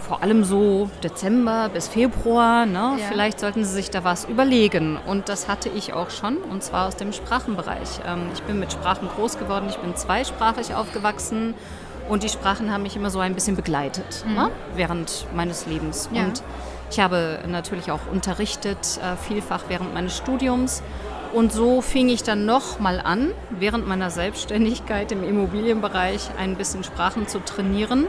Vor 0.00 0.22
allem 0.22 0.44
so 0.44 0.88
Dezember 1.02 1.68
bis 1.68 1.88
Februar. 1.88 2.64
Ne? 2.64 2.96
Ja. 2.98 3.06
Vielleicht 3.08 3.40
sollten 3.40 3.64
Sie 3.64 3.72
sich 3.72 3.90
da 3.90 4.04
was 4.04 4.24
überlegen. 4.24 4.96
Und 5.04 5.28
das 5.28 5.48
hatte 5.48 5.68
ich 5.68 5.94
auch 5.94 6.10
schon, 6.10 6.36
und 6.36 6.62
zwar 6.62 6.86
aus 6.86 6.96
dem 6.96 7.12
Sprachenbereich. 7.12 8.00
Ähm, 8.06 8.28
ich 8.32 8.42
bin 8.42 8.60
mit 8.60 8.72
Sprachen 8.72 9.08
groß 9.08 9.38
geworden, 9.38 9.66
ich 9.68 9.76
bin 9.78 9.96
zweisprachig 9.96 10.74
aufgewachsen. 10.74 11.54
Und 12.08 12.22
die 12.22 12.28
Sprachen 12.28 12.72
haben 12.72 12.84
mich 12.84 12.94
immer 12.94 13.10
so 13.10 13.18
ein 13.18 13.34
bisschen 13.34 13.56
begleitet 13.56 14.24
mhm. 14.26 14.34
ne? 14.34 14.50
während 14.76 15.26
meines 15.34 15.66
Lebens. 15.66 16.08
Ja. 16.12 16.24
Und 16.24 16.42
ich 16.90 17.00
habe 17.00 17.40
natürlich 17.48 17.90
auch 17.90 18.06
unterrichtet, 18.12 18.78
äh, 19.02 19.16
vielfach 19.16 19.64
während 19.68 19.92
meines 19.92 20.16
Studiums. 20.16 20.82
Und 21.36 21.52
so 21.52 21.82
fing 21.82 22.08
ich 22.08 22.22
dann 22.22 22.46
nochmal 22.46 22.98
an, 22.98 23.30
während 23.50 23.86
meiner 23.86 24.08
Selbstständigkeit 24.08 25.12
im 25.12 25.22
Immobilienbereich 25.22 26.30
ein 26.38 26.56
bisschen 26.56 26.82
Sprachen 26.82 27.28
zu 27.28 27.40
trainieren. 27.40 28.06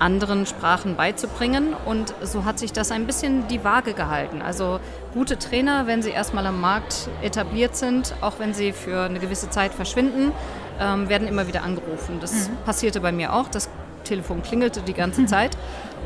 anderen 0.00 0.44
Sprachen 0.44 0.96
beizubringen. 0.96 1.72
Und 1.84 2.12
so 2.20 2.44
hat 2.44 2.58
sich 2.58 2.72
das 2.72 2.90
ein 2.90 3.06
bisschen 3.06 3.46
die 3.46 3.62
Waage 3.62 3.92
gehalten. 3.92 4.42
Also 4.42 4.80
gute 5.12 5.38
Trainer, 5.38 5.86
wenn 5.86 6.02
sie 6.02 6.10
erstmal 6.10 6.44
am 6.46 6.60
Markt 6.60 7.08
etabliert 7.22 7.76
sind, 7.76 8.12
auch 8.20 8.40
wenn 8.40 8.54
sie 8.54 8.72
für 8.72 9.02
eine 9.02 9.20
gewisse 9.20 9.48
Zeit 9.50 9.72
verschwinden, 9.72 10.32
ähm, 10.80 11.08
werden 11.08 11.28
immer 11.28 11.46
wieder 11.46 11.62
angerufen. 11.62 12.18
Das 12.20 12.48
mhm. 12.48 12.56
passierte 12.64 13.00
bei 13.00 13.12
mir 13.12 13.32
auch. 13.32 13.46
Das 13.46 13.70
Telefon 14.04 14.42
klingelte 14.42 14.80
die 14.80 14.94
ganze. 14.94 15.26
Zeit. 15.34 15.56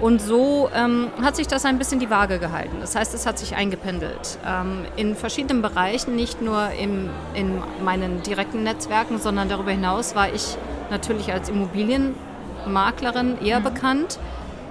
Und 0.01 0.23
so 0.23 0.71
ähm, 0.75 1.09
hat 1.21 1.35
sich 1.35 1.49
das 1.49 1.65
ein 1.65 1.79
bisschen 1.79 1.99
die 1.99 2.09
Waage 2.09 2.39
gehalten. 2.39 2.77
Das 2.81 2.95
heißt, 2.95 3.15
es 3.15 3.27
hat 3.27 3.39
sich 3.39 3.57
eingependelt. 3.57 4.39
Ähm, 4.47 4.85
in 4.97 5.17
verschiedenen 5.17 5.61
Bereichen, 5.61 6.15
nicht 6.15 6.41
nur 6.41 6.71
im, 6.71 7.11
in 7.35 7.61
meinen 7.85 8.23
direkten 8.23 8.63
Netzwerken, 8.63 9.19
sondern 9.19 9.49
darüber 9.49 9.73
hinaus 9.73 10.15
war 10.15 10.33
ich 10.33 10.57
natürlich 10.91 11.33
als 11.33 11.49
Immobilienmaklerin 11.49 13.39
eher 13.45 13.59
mhm. 13.59 13.65
bekannt. 13.65 14.19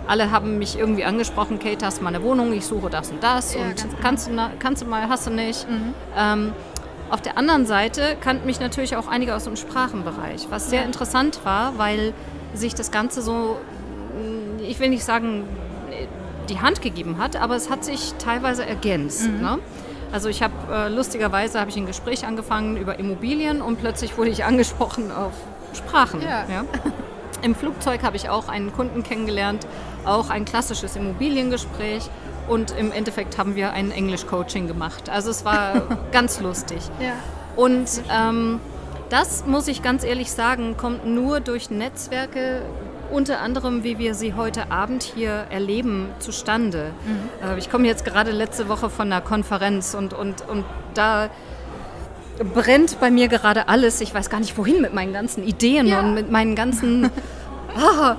Alle 0.07 0.31
haben 0.31 0.57
mich 0.59 0.79
irgendwie 0.79 1.03
angesprochen, 1.03 1.59
Kate, 1.59 1.85
hast 1.85 1.99
du 1.99 2.03
mal 2.03 2.15
eine 2.15 2.23
Wohnung, 2.23 2.53
ich 2.53 2.65
suche 2.65 2.89
das 2.89 3.11
und 3.11 3.21
das 3.21 3.53
ja, 3.53 3.61
und 3.61 4.01
kannst 4.01 4.29
du, 4.29 4.31
kannst 4.59 4.81
du 4.81 4.85
mal, 4.85 5.09
hast 5.09 5.27
du 5.27 5.31
nicht. 5.31 5.69
Mhm. 5.69 5.93
Ähm, 6.17 6.53
auf 7.09 7.21
der 7.21 7.37
anderen 7.37 7.65
Seite 7.65 8.15
kannten 8.21 8.45
mich 8.45 8.61
natürlich 8.61 8.95
auch 8.95 9.09
einige 9.09 9.35
aus 9.35 9.43
dem 9.43 9.57
Sprachenbereich, 9.57 10.47
was 10.49 10.69
sehr 10.69 10.81
ja. 10.81 10.85
interessant 10.85 11.41
war, 11.43 11.77
weil 11.77 12.13
sich 12.53 12.75
das 12.75 12.91
Ganze 12.91 13.21
so, 13.21 13.57
mm, 14.13 14.63
ich 14.63 14.79
will 14.79 14.89
nicht 14.89 15.03
sagen, 15.03 15.43
die 16.49 16.60
Hand 16.60 16.81
gegeben 16.81 17.17
hat, 17.17 17.36
aber 17.36 17.55
es 17.55 17.69
hat 17.69 17.83
sich 17.83 18.13
teilweise 18.19 18.65
ergänzt. 18.65 19.29
Mhm. 19.29 19.41
Ne? 19.41 19.60
Also 20.12 20.29
ich 20.29 20.41
habe 20.41 20.53
äh, 20.71 20.88
lustigerweise 20.88 21.60
habe 21.60 21.69
ich 21.69 21.77
ein 21.77 21.86
Gespräch 21.86 22.25
angefangen 22.25 22.77
über 22.77 22.97
Immobilien 22.99 23.62
und 23.62 23.79
plötzlich 23.79 24.17
wurde 24.17 24.29
ich 24.29 24.45
angesprochen 24.45 25.12
auf 25.12 25.33
Sprachen. 25.73 26.21
Ja. 26.21 26.45
Ja? 26.49 26.65
Im 27.41 27.53
Flugzeug 27.53 28.03
habe 28.03 28.15
ich 28.15 28.29
auch 28.29 28.47
einen 28.47 28.73
Kunden 28.73 29.03
kennengelernt, 29.03 29.67
auch 30.05 30.29
ein 30.29 30.45
klassisches 30.45 30.95
Immobiliengespräch 30.95 32.10
und 32.47 32.71
im 32.71 32.91
Endeffekt 32.91 33.38
haben 33.38 33.55
wir 33.55 33.73
ein 33.73 33.91
Englisch-Coaching 33.91 34.67
gemacht. 34.67 35.10
Also 35.10 35.29
es 35.29 35.45
war 35.45 35.99
ganz 36.12 36.39
lustig. 36.39 36.79
Ja. 36.99 37.13
Und 37.55 37.89
ähm, 38.12 38.60
das 39.09 39.45
muss 39.45 39.67
ich 39.67 39.81
ganz 39.81 40.03
ehrlich 40.03 40.31
sagen, 40.31 40.75
kommt 40.77 41.05
nur 41.05 41.39
durch 41.39 41.69
Netzwerke, 41.69 42.61
unter 43.11 43.39
anderem, 43.39 43.83
wie 43.83 43.97
wir 43.99 44.13
sie 44.13 44.33
heute 44.33 44.69
Abend 44.71 45.03
hier 45.03 45.45
erleben, 45.49 46.09
zustande. 46.19 46.91
Mhm. 47.05 47.49
Äh, 47.49 47.57
ich 47.57 47.69
komme 47.69 47.87
jetzt 47.87 48.03
gerade 48.05 48.31
letzte 48.31 48.67
Woche 48.67 48.89
von 48.89 49.11
einer 49.11 49.21
Konferenz 49.21 49.93
und, 49.93 50.13
und, 50.13 50.47
und 50.47 50.65
da 50.93 51.29
brennt 52.53 52.99
bei 52.99 53.09
mir 53.09 53.27
gerade 53.27 53.67
alles. 53.67 54.01
Ich 54.01 54.13
weiß 54.13 54.29
gar 54.29 54.39
nicht, 54.39 54.57
wohin 54.57 54.81
mit 54.81 54.93
meinen 54.93 55.13
ganzen 55.13 55.43
Ideen 55.43 55.87
ja. 55.87 55.99
und 55.99 56.13
mit 56.13 56.29
meinen 56.29 56.55
ganzen 56.55 57.09
ah, 57.77 58.17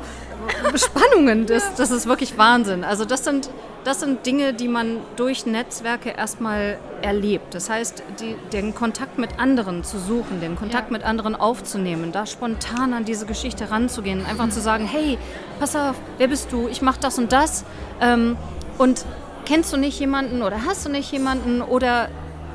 Spannungen. 0.75 1.47
Das, 1.47 1.75
das 1.75 1.91
ist 1.91 2.07
wirklich 2.07 2.39
Wahnsinn. 2.39 2.85
Also 2.85 3.05
das 3.05 3.25
sind 3.25 3.51
das 3.85 4.01
sind 4.01 4.27
Dinge, 4.27 4.53
die 4.53 4.69
man 4.69 4.99
durch 5.17 5.47
Netzwerke 5.47 6.11
erstmal 6.11 6.79
erlebt. 7.01 7.55
Das 7.55 7.71
heißt, 7.71 8.03
die, 8.21 8.35
den 8.53 8.75
Kontakt 8.75 9.19
mit 9.19 9.39
anderen 9.39 9.85
zu 9.85 9.99
suchen, 9.99 10.41
den 10.41 10.57
Kontakt 10.57 10.91
ja. 10.91 10.93
mit 10.93 11.05
anderen 11.05 11.35
aufzunehmen, 11.35 12.13
da 12.13 12.27
spontan 12.27 12.93
an 12.93 13.07
diese 13.07 13.25
Geschichte 13.25 13.71
ranzugehen, 13.71 14.27
einfach 14.27 14.47
mhm. 14.47 14.51
zu 14.51 14.61
sagen, 14.61 14.85
hey, 14.85 15.17
pass 15.59 15.75
auf, 15.77 15.97
wer 16.19 16.29
bist 16.29 16.53
du? 16.53 16.69
Ich 16.69 16.83
mache 16.83 17.01
das 17.01 17.19
und 17.19 17.33
das. 17.33 17.65
Ähm, 18.01 18.37
und 18.77 19.07
kennst 19.47 19.73
du 19.73 19.77
nicht 19.77 19.99
jemanden 19.99 20.43
oder 20.43 20.67
hast 20.67 20.85
du 20.85 20.91
nicht 20.91 21.11
jemanden 21.11 21.63
oder 21.63 22.09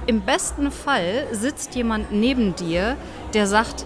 im 0.06 0.22
besten 0.22 0.70
Fall 0.70 1.26
sitzt 1.32 1.74
jemand 1.74 2.12
neben 2.12 2.56
dir, 2.56 2.96
der 3.34 3.48
sagt, 3.48 3.86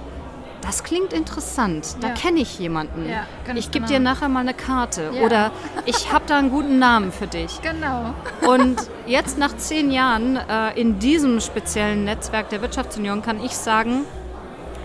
das 0.67 0.83
klingt 0.83 1.13
interessant, 1.13 1.95
da 2.01 2.09
ja. 2.09 2.13
kenne 2.13 2.41
ich 2.41 2.59
jemanden. 2.59 3.09
Ja, 3.09 3.25
ich 3.55 3.71
gebe 3.71 3.85
genau. 3.85 3.87
dir 3.87 3.99
nachher 3.99 4.27
mal 4.27 4.41
eine 4.41 4.53
Karte 4.53 5.11
ja. 5.13 5.21
oder 5.23 5.51
ich 5.85 6.11
habe 6.11 6.25
da 6.27 6.37
einen 6.37 6.51
guten 6.51 6.77
Namen 6.77 7.13
für 7.13 7.25
dich. 7.25 7.61
Genau. 7.61 8.13
Und 8.45 8.75
jetzt 9.05 9.37
nach 9.37 9.55
zehn 9.55 9.91
Jahren 9.91 10.35
äh, 10.35 10.79
in 10.79 10.99
diesem 10.99 11.39
speziellen 11.39 12.03
Netzwerk 12.03 12.49
der 12.49 12.61
Wirtschaftsunion 12.61 13.21
kann 13.21 13.43
ich 13.43 13.55
sagen, 13.55 14.03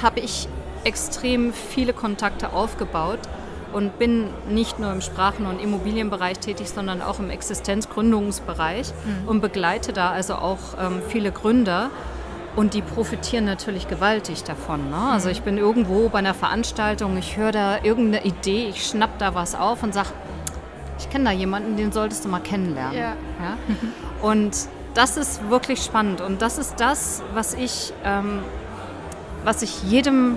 habe 0.01 0.21
ich 0.21 0.49
extrem 0.85 1.53
viele 1.53 1.93
Kontakte 1.93 2.53
aufgebaut 2.53 3.21
und 3.73 3.99
bin 3.99 4.29
nicht 4.49 4.79
nur 4.79 4.93
im 4.93 5.01
Sprachen- 5.01 5.47
und 5.47 5.61
Immobilienbereich 5.61 6.39
tätig, 6.39 6.71
sondern 6.71 7.03
auch 7.03 7.19
im 7.19 7.31
Existenzgründungsbereich 7.31 8.93
mhm. 9.05 9.29
und 9.29 9.41
begleite 9.41 9.93
da 9.93 10.11
also 10.11 10.35
auch 10.35 10.59
ähm, 10.81 11.03
viele 11.09 11.33
Gründer. 11.33 11.91
Und 12.55 12.75
die 12.75 12.83
profitieren 12.83 13.47
natürlich 13.47 13.89
gewaltig 13.89 14.45
davon. 14.45 14.91
Ne? 14.91 14.97
Also 14.97 15.29
mhm. 15.29 15.33
ich 15.33 15.43
bin 15.43 15.59
irgendwo 15.59 16.09
bei 16.09 16.19
einer 16.19 16.35
Veranstaltung, 16.35 17.17
ich 17.17 17.37
höre 17.37 17.53
da 17.53 17.83
irgendeine 17.83 18.25
Idee, 18.25 18.69
ich 18.69 18.87
schnapp 18.87 19.19
da 19.19 19.35
was 19.35 19.55
auf 19.55 19.83
und 19.83 19.95
sage, 19.95 20.11
ich 20.99 21.09
kenne 21.09 21.25
da 21.25 21.31
jemanden, 21.31 21.77
den 21.77 21.93
solltest 21.93 22.25
du 22.25 22.29
mal 22.29 22.41
kennenlernen. 22.41 22.95
Ja. 22.97 23.17
ja? 23.41 23.57
Und 24.23 24.69
das 24.95 25.17
ist 25.17 25.49
wirklich 25.49 25.83
spannend 25.83 26.21
und 26.21 26.43
das 26.43 26.59
ist 26.59 26.79
das, 26.79 27.23
was 27.33 27.55
ich, 27.55 27.93
ähm, 28.05 28.41
was 29.43 29.63
ich 29.63 29.83
jedem 29.85 30.37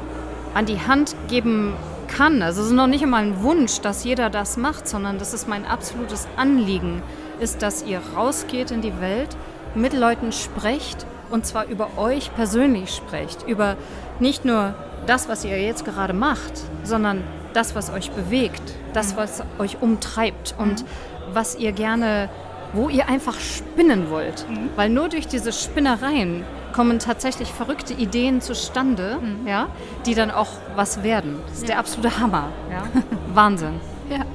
an 0.54 0.66
die 0.66 0.80
Hand 0.80 1.16
geben 1.28 1.74
kann. 2.08 2.42
Also 2.42 2.62
es 2.62 2.68
ist 2.68 2.74
noch 2.74 2.88
nicht 2.88 3.04
einmal 3.04 3.24
ein 3.24 3.44
Wunsch, 3.44 3.82
dass 3.82 4.04
jeder 4.06 4.30
das 4.30 4.58
macht, 4.58 4.88
sondern 4.88 5.20
das 5.20 5.34
ist 5.34 5.48
mein 5.48 5.66
absolutes 5.66 6.28
Anliegen, 6.38 7.02
ist, 7.40 7.62
dass 7.62 7.84
ihr 7.84 8.02
rausgeht 8.16 8.72
in 8.72 8.82
die 8.82 9.00
Welt, 9.02 9.36
mit 9.76 9.92
Leuten 9.92 10.32
sprecht 10.32 11.06
und 11.30 11.46
zwar 11.46 11.66
über 11.66 11.98
euch 11.98 12.34
persönlich 12.36 12.94
sprecht, 12.94 13.48
über 13.48 13.76
nicht 14.20 14.46
nur 14.46 14.74
das, 15.06 15.30
was 15.30 15.46
ihr 15.46 15.62
jetzt 15.62 15.86
gerade 15.86 16.14
macht, 16.14 16.54
sondern 16.84 17.24
das, 17.54 17.76
was 17.76 17.92
euch 17.92 18.12
bewegt, 18.12 18.62
das, 18.94 19.14
mhm. 19.14 19.18
was 19.18 19.44
euch 19.60 19.82
umtreibt 19.82 20.56
und 20.58 20.82
mhm. 20.82 20.88
was 21.34 21.56
ihr 21.56 21.72
gerne, 21.72 22.30
wo 22.74 22.90
ihr 22.90 23.08
einfach 23.08 23.40
spinnen 23.40 24.10
wollt. 24.10 24.48
Mhm. 24.50 24.70
Weil 24.76 24.90
nur 24.90 25.10
durch 25.10 25.28
diese 25.28 25.54
Spinnereien 25.54 26.44
kommen 26.74 27.00
tatsächlich 27.00 27.54
verrückte 27.54 27.94
Ideen 27.94 28.42
zustande, 28.42 29.18
ja, 29.46 29.70
die 30.06 30.14
dann 30.14 30.30
auch 30.30 30.50
was 30.76 31.04
werden. 31.04 31.40
Das 31.48 31.60
ist 31.60 31.70
der 31.70 31.80
absolute 31.80 32.20
Hammer. 32.20 32.50
Ja? 32.70 32.84
Wahnsinn. 33.34 33.80
Ja. 34.10 34.26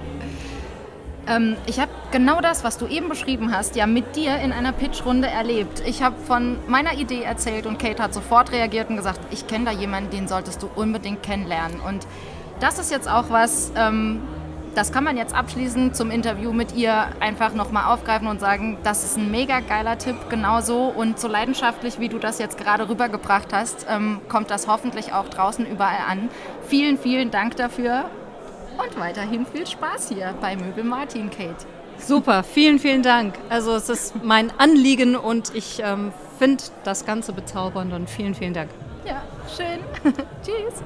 Ähm, 1.27 1.57
ich 1.67 1.79
habe 1.81 1.91
genau 2.11 2.41
das, 2.41 2.65
was 2.65 2.79
du 2.79 2.87
eben 2.87 3.09
beschrieben 3.09 3.55
hast, 3.55 3.77
ja 3.77 3.87
mit 3.87 4.17
dir 4.17 4.37
in 4.37 4.53
einer 4.53 4.73
Pitchrunde 4.73 5.29
erlebt. 5.29 5.83
Ich 5.87 6.03
habe 6.03 6.17
von 6.27 6.59
meiner 6.67 6.95
Idee 6.95 7.23
erzählt 7.23 7.67
und 7.67 7.79
Kate 7.79 8.03
hat 8.03 8.15
sofort 8.15 8.53
reagiert 8.53 8.91
und 8.91 8.97
gesagt, 8.97 9.21
ich 9.31 9.47
kenne 9.47 9.67
da 9.67 9.71
jemanden, 9.71 10.11
den 10.11 10.29
solltest 10.29 10.63
du 10.63 10.71
unbedingt 10.75 11.23
kennenlernen. 11.23 11.81
Und 11.81 12.07
das 12.61 12.79
ist 12.79 12.91
jetzt 12.91 13.09
auch 13.09 13.31
was, 13.31 13.73
ähm, 13.77 14.21
das 14.75 14.93
kann 14.93 15.03
man 15.03 15.17
jetzt 15.17 15.35
abschließend 15.35 15.97
zum 15.97 16.11
Interview 16.11 16.53
mit 16.53 16.75
ihr 16.77 17.09
einfach 17.19 17.55
nochmal 17.55 17.93
aufgreifen 17.93 18.29
und 18.29 18.41
sagen, 18.41 18.79
das 18.85 19.05
ist 19.05 19.17
ein 19.17 19.31
mega 19.31 19.61
geiler 19.61 19.99
Tipp, 19.99 20.17
genauso 20.29 20.85
und 20.85 21.19
so 21.19 21.27
leidenschaftlich, 21.27 21.99
wie 21.99 22.09
du 22.09 22.19
das 22.19 22.39
jetzt 22.39 22.57
gerade 22.57 22.89
rübergebracht 22.89 23.53
hast, 23.53 23.87
ähm, 23.89 24.21
kommt 24.29 24.51
das 24.51 24.69
hoffentlich 24.69 25.13
auch 25.13 25.29
draußen 25.29 25.67
überall 25.67 26.05
an. 26.09 26.29
Vielen, 26.69 26.99
vielen 26.99 27.31
Dank 27.31 27.57
dafür 27.57 28.05
und 28.81 28.99
weiterhin 28.99 29.47
viel 29.47 29.67
Spaß 29.67 30.09
hier 30.09 30.35
bei 30.41 30.57
Möbel 30.57 30.85
Martin, 30.85 31.31
Kate. 31.31 31.67
Super, 31.99 32.43
vielen, 32.43 32.79
vielen 32.79 33.03
Dank. 33.03 33.35
Also 33.49 33.75
es 33.75 33.89
ist 33.89 34.25
mein 34.25 34.51
Anliegen 34.59 35.17
und 35.17 35.55
ich 35.55 35.83
ähm, 35.85 36.13
finde 36.39 36.65
das 36.85 37.05
Ganze 37.05 37.33
bezaubernd 37.33 37.93
und 37.93 38.09
vielen, 38.09 38.35
vielen 38.35 38.55
Dank. 38.55 38.71
Ja, 39.05 39.23
schön. 39.55 39.81
Tschüss. 40.43 40.83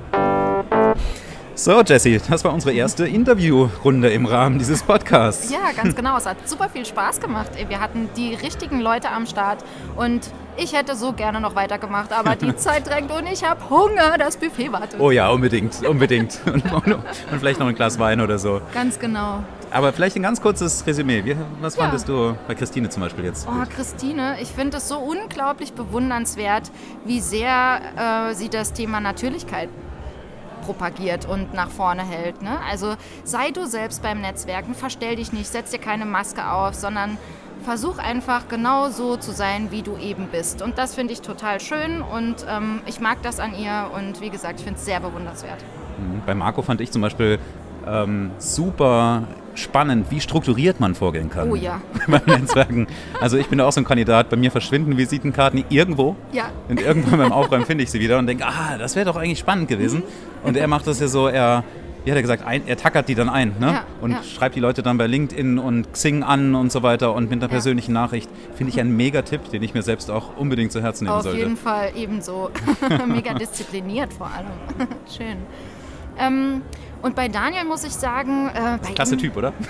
So, 1.56 1.82
Jessie, 1.82 2.20
das 2.28 2.42
war 2.42 2.52
unsere 2.52 2.72
erste 2.72 3.06
Interviewrunde 3.06 4.10
im 4.10 4.26
Rahmen 4.26 4.58
dieses 4.58 4.82
Podcasts. 4.82 5.52
Ja, 5.52 5.70
ganz 5.76 5.94
genau. 5.94 6.16
Es 6.16 6.26
hat 6.26 6.48
super 6.48 6.68
viel 6.68 6.84
Spaß 6.84 7.20
gemacht. 7.20 7.50
Wir 7.68 7.80
hatten 7.80 8.08
die 8.16 8.34
richtigen 8.34 8.80
Leute 8.80 9.10
am 9.10 9.26
Start 9.26 9.64
und 9.94 10.32
ich 10.56 10.72
hätte 10.72 10.96
so 10.96 11.12
gerne 11.12 11.40
noch 11.40 11.54
weitergemacht, 11.54 12.12
aber 12.12 12.36
die 12.36 12.54
Zeit 12.56 12.86
drängt 12.86 13.10
und 13.10 13.26
ich 13.26 13.44
habe 13.44 13.68
Hunger. 13.68 14.16
Das 14.18 14.36
Buffet 14.36 14.72
wartet. 14.72 15.00
Oh 15.00 15.10
ja, 15.10 15.30
unbedingt, 15.30 15.86
unbedingt. 15.86 16.40
Und, 16.44 16.64
und, 16.72 17.04
vielleicht 17.38 17.60
noch 17.60 17.66
ein 17.66 17.74
Glas 17.74 17.98
Wein 17.98 18.20
oder 18.20 18.38
so. 18.38 18.60
Ganz 18.72 18.98
genau. 18.98 19.42
Aber 19.70 19.92
vielleicht 19.92 20.16
ein 20.16 20.22
ganz 20.22 20.40
kurzes 20.40 20.86
Resümee. 20.86 21.24
Wie, 21.24 21.36
was 21.60 21.76
ja. 21.76 21.82
fandest 21.82 22.08
du 22.08 22.36
bei 22.46 22.54
Christine 22.54 22.88
zum 22.88 23.02
Beispiel 23.02 23.24
jetzt? 23.24 23.46
Oh, 23.48 23.64
Christine, 23.74 24.36
ich 24.40 24.48
finde 24.48 24.78
es 24.78 24.88
so 24.88 24.98
unglaublich 24.98 25.72
bewundernswert, 25.72 26.70
wie 27.04 27.20
sehr 27.20 27.80
äh, 28.30 28.34
sie 28.34 28.48
das 28.48 28.72
Thema 28.72 29.00
Natürlichkeit 29.00 29.68
propagiert 30.64 31.26
und 31.26 31.54
nach 31.54 31.70
vorne 31.70 32.02
hält. 32.02 32.42
Ne? 32.42 32.58
Also 32.70 32.96
sei 33.24 33.50
du 33.50 33.66
selbst 33.66 34.02
beim 34.02 34.20
Netzwerken, 34.20 34.74
verstell 34.74 35.16
dich 35.16 35.32
nicht, 35.32 35.46
setz 35.46 35.70
dir 35.70 35.78
keine 35.78 36.06
Maske 36.06 36.50
auf, 36.50 36.74
sondern 36.74 37.18
versuch 37.64 37.98
einfach 37.98 38.48
genau 38.48 38.90
so 38.90 39.16
zu 39.16 39.32
sein, 39.32 39.70
wie 39.70 39.82
du 39.82 39.96
eben 39.96 40.28
bist. 40.30 40.62
Und 40.62 40.78
das 40.78 40.94
finde 40.94 41.12
ich 41.12 41.22
total 41.22 41.60
schön 41.60 42.02
und 42.02 42.46
ähm, 42.48 42.80
ich 42.86 43.00
mag 43.00 43.22
das 43.22 43.40
an 43.40 43.54
ihr 43.54 43.90
und 43.96 44.20
wie 44.20 44.30
gesagt, 44.30 44.60
ich 44.60 44.64
finde 44.64 44.78
es 44.78 44.84
sehr 44.84 45.00
bewundernswert. 45.00 45.64
Mhm. 45.98 46.22
Bei 46.26 46.34
Marco 46.34 46.62
fand 46.62 46.80
ich 46.80 46.92
zum 46.92 47.02
Beispiel 47.02 47.38
ähm, 47.86 48.30
super 48.38 49.24
spannend, 49.54 50.10
wie 50.10 50.20
strukturiert 50.20 50.80
man 50.80 50.94
vorgehen 50.94 51.30
kann. 51.30 51.50
Oh 51.50 51.54
ja. 51.54 51.80
Beim 52.06 52.22
Netzwerken. 52.26 52.86
Also 53.20 53.36
ich 53.36 53.48
bin 53.48 53.60
auch 53.60 53.72
so 53.72 53.80
ein 53.80 53.84
Kandidat, 53.84 54.30
bei 54.30 54.36
mir 54.36 54.50
verschwinden 54.50 54.96
Visitenkarten 54.96 55.64
irgendwo. 55.68 56.16
Ja. 56.32 56.50
Und 56.68 56.80
irgendwann 56.80 57.18
beim 57.18 57.32
Aufräumen 57.32 57.64
finde 57.64 57.84
ich 57.84 57.90
sie 57.90 58.00
wieder 58.00 58.18
und 58.18 58.26
denke, 58.26 58.44
ah, 58.46 58.76
das 58.78 58.96
wäre 58.96 59.06
doch 59.06 59.16
eigentlich 59.16 59.38
spannend 59.38 59.68
gewesen. 59.68 60.02
Und 60.42 60.56
er 60.56 60.66
macht 60.66 60.86
das 60.86 61.00
ja 61.00 61.08
so, 61.08 61.28
er 61.28 61.62
wie 62.04 62.10
hat 62.10 62.16
er 62.16 62.22
gesagt, 62.22 62.44
ein, 62.46 62.66
er 62.66 62.76
tackert 62.76 63.08
die 63.08 63.14
dann 63.14 63.28
ein 63.28 63.54
ne? 63.58 63.66
Ja, 63.72 63.84
und 64.00 64.10
ja. 64.12 64.22
schreibt 64.22 64.54
die 64.56 64.60
Leute 64.60 64.82
dann 64.82 64.98
bei 64.98 65.06
LinkedIn 65.06 65.58
und 65.58 65.92
Xing 65.92 66.22
an 66.22 66.54
und 66.54 66.70
so 66.70 66.82
weiter 66.82 67.14
und 67.14 67.24
mit 67.30 67.32
einer 67.34 67.42
Ja. 67.44 67.48
persönlichen 67.48 67.92
Nachricht. 67.92 68.28
Finde 68.54 68.72
ich 68.72 68.80
einen 68.80 68.96
Mega-Tipp, 68.96 69.50
den 69.50 69.62
ich 69.62 69.74
mir 69.74 69.82
selbst 69.82 70.10
auch 70.10 70.36
unbedingt 70.36 70.70
zu 70.72 70.82
Herzen 70.82 71.04
nehmen 71.04 71.16
Auf 71.16 71.22
sollte. 71.22 71.38
jeden 71.38 71.56
Fall 71.56 71.92
ebenso. 71.96 72.50
Mega 73.06 73.34
diszipliniert 73.34 74.12
vor 74.12 74.26
allem. 74.28 74.46
Schön. 75.16 75.38
Ähm, 76.18 76.62
und 77.04 77.14
bei 77.14 77.28
Daniel 77.28 77.64
muss 77.64 77.84
ich 77.84 77.92
sagen, 77.92 78.48
äh, 78.48 78.78
Klasse 78.94 79.14
ihm, 79.14 79.20
Typ, 79.20 79.36
oder? 79.36 79.52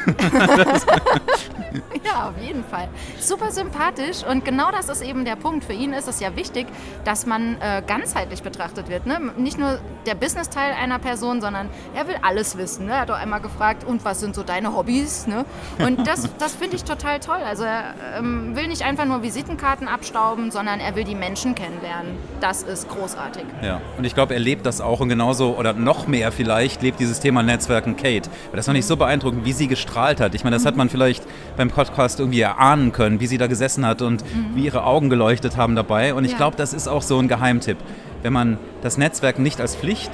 Ja, 2.04 2.28
auf 2.28 2.40
jeden 2.40 2.64
Fall. 2.64 2.88
Super 3.18 3.50
sympathisch 3.50 4.22
und 4.24 4.44
genau 4.44 4.70
das 4.70 4.88
ist 4.88 5.02
eben 5.02 5.24
der 5.24 5.36
Punkt. 5.36 5.64
Für 5.64 5.72
ihn 5.72 5.92
ist 5.92 6.06
es 6.06 6.20
ja 6.20 6.36
wichtig, 6.36 6.66
dass 7.04 7.26
man 7.26 7.56
äh, 7.60 7.82
ganzheitlich 7.84 8.42
betrachtet 8.42 8.88
wird. 8.88 9.06
Ne? 9.06 9.18
Nicht 9.36 9.58
nur 9.58 9.80
der 10.06 10.14
Business-Teil 10.14 10.74
einer 10.74 10.98
Person, 10.98 11.40
sondern 11.40 11.68
er 11.94 12.06
will 12.06 12.16
alles 12.22 12.56
wissen. 12.58 12.86
Ne? 12.86 12.92
Er 12.92 13.00
hat 13.00 13.10
auch 13.10 13.16
einmal 13.16 13.40
gefragt, 13.40 13.84
und 13.84 14.04
was 14.04 14.20
sind 14.20 14.34
so 14.34 14.42
deine 14.42 14.76
Hobbys? 14.76 15.26
Ne? 15.26 15.44
Und 15.78 16.06
das, 16.06 16.28
das 16.38 16.54
finde 16.54 16.76
ich 16.76 16.84
total 16.84 17.20
toll. 17.20 17.40
Also 17.44 17.64
er 17.64 17.94
ähm, 18.18 18.54
will 18.54 18.68
nicht 18.68 18.82
einfach 18.82 19.06
nur 19.06 19.22
Visitenkarten 19.22 19.88
abstauben, 19.88 20.50
sondern 20.50 20.80
er 20.80 20.94
will 20.94 21.04
die 21.04 21.14
Menschen 21.14 21.54
kennenlernen. 21.54 22.16
Das 22.40 22.62
ist 22.62 22.88
großartig. 22.88 23.44
Ja, 23.62 23.80
und 23.98 24.04
ich 24.04 24.14
glaube, 24.14 24.34
er 24.34 24.40
lebt 24.40 24.66
das 24.66 24.80
auch 24.80 25.00
und 25.00 25.08
genauso 25.08 25.56
oder 25.56 25.72
noch 25.72 26.06
mehr 26.06 26.30
vielleicht 26.32 26.82
lebt 26.82 27.00
dieses 27.00 27.20
Thema 27.24 27.42
Netzwerken 27.42 27.96
Kate. 27.96 28.28
Weil 28.50 28.56
das 28.56 28.66
fand 28.66 28.76
ich 28.76 28.84
so 28.84 28.96
beeindruckend, 28.98 29.46
wie 29.46 29.52
sie 29.52 29.66
gestrahlt 29.66 30.20
hat. 30.20 30.34
Ich 30.34 30.44
meine, 30.44 30.56
das 30.56 30.66
hat 30.66 30.76
man 30.76 30.90
vielleicht 30.90 31.24
beim 31.56 31.70
Podcast 31.70 32.20
irgendwie 32.20 32.42
erahnen 32.42 32.92
können, 32.92 33.18
wie 33.18 33.26
sie 33.26 33.38
da 33.38 33.46
gesessen 33.46 33.87
hat 33.87 34.02
und 34.02 34.22
wie 34.54 34.66
ihre 34.66 34.84
Augen 34.84 35.08
geleuchtet 35.08 35.56
haben 35.56 35.74
dabei. 35.74 36.12
Und 36.12 36.24
ich 36.24 36.32
Ja. 36.32 36.37
glaube, 36.37 36.56
das 36.58 36.74
ist 36.74 36.87
auch 36.87 37.00
so 37.00 37.18
ein 37.18 37.28
Geheimtipp. 37.28 37.78
Wenn 38.22 38.34
man 38.34 38.58
das 38.82 38.98
Netzwerken 38.98 39.42
nicht 39.42 39.58
als 39.58 39.74
Pflicht 39.74 40.10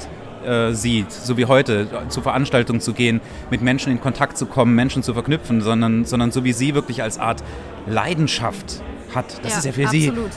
äh, 0.46 0.73
sieht, 0.73 1.11
so 1.12 1.37
wie 1.37 1.46
heute, 1.46 1.88
zu 2.09 2.20
Veranstaltungen 2.23 2.81
zu 2.81 2.92
gehen, 2.92 3.20
mit 3.51 3.61
Menschen 3.61 3.90
in 3.92 4.01
Kontakt 4.01 4.38
zu 4.38 4.46
kommen, 4.46 4.75
Menschen 4.77 5.03
zu 5.03 5.12
verknüpfen, 5.14 5.61
sondern, 5.62 6.05
sondern 6.05 6.31
so 6.31 6.44
wie 6.44 6.53
sie 6.53 6.75
wirklich 6.75 7.03
als 7.03 7.18
Art 7.18 7.42
Leidenschaft 7.87 8.83
hat. 9.14 9.27
Das 9.44 9.59
ist 9.59 9.64
ja 9.66 9.73
für 9.73 9.88
sie, 9.88 10.09
absolut. 10.09 10.31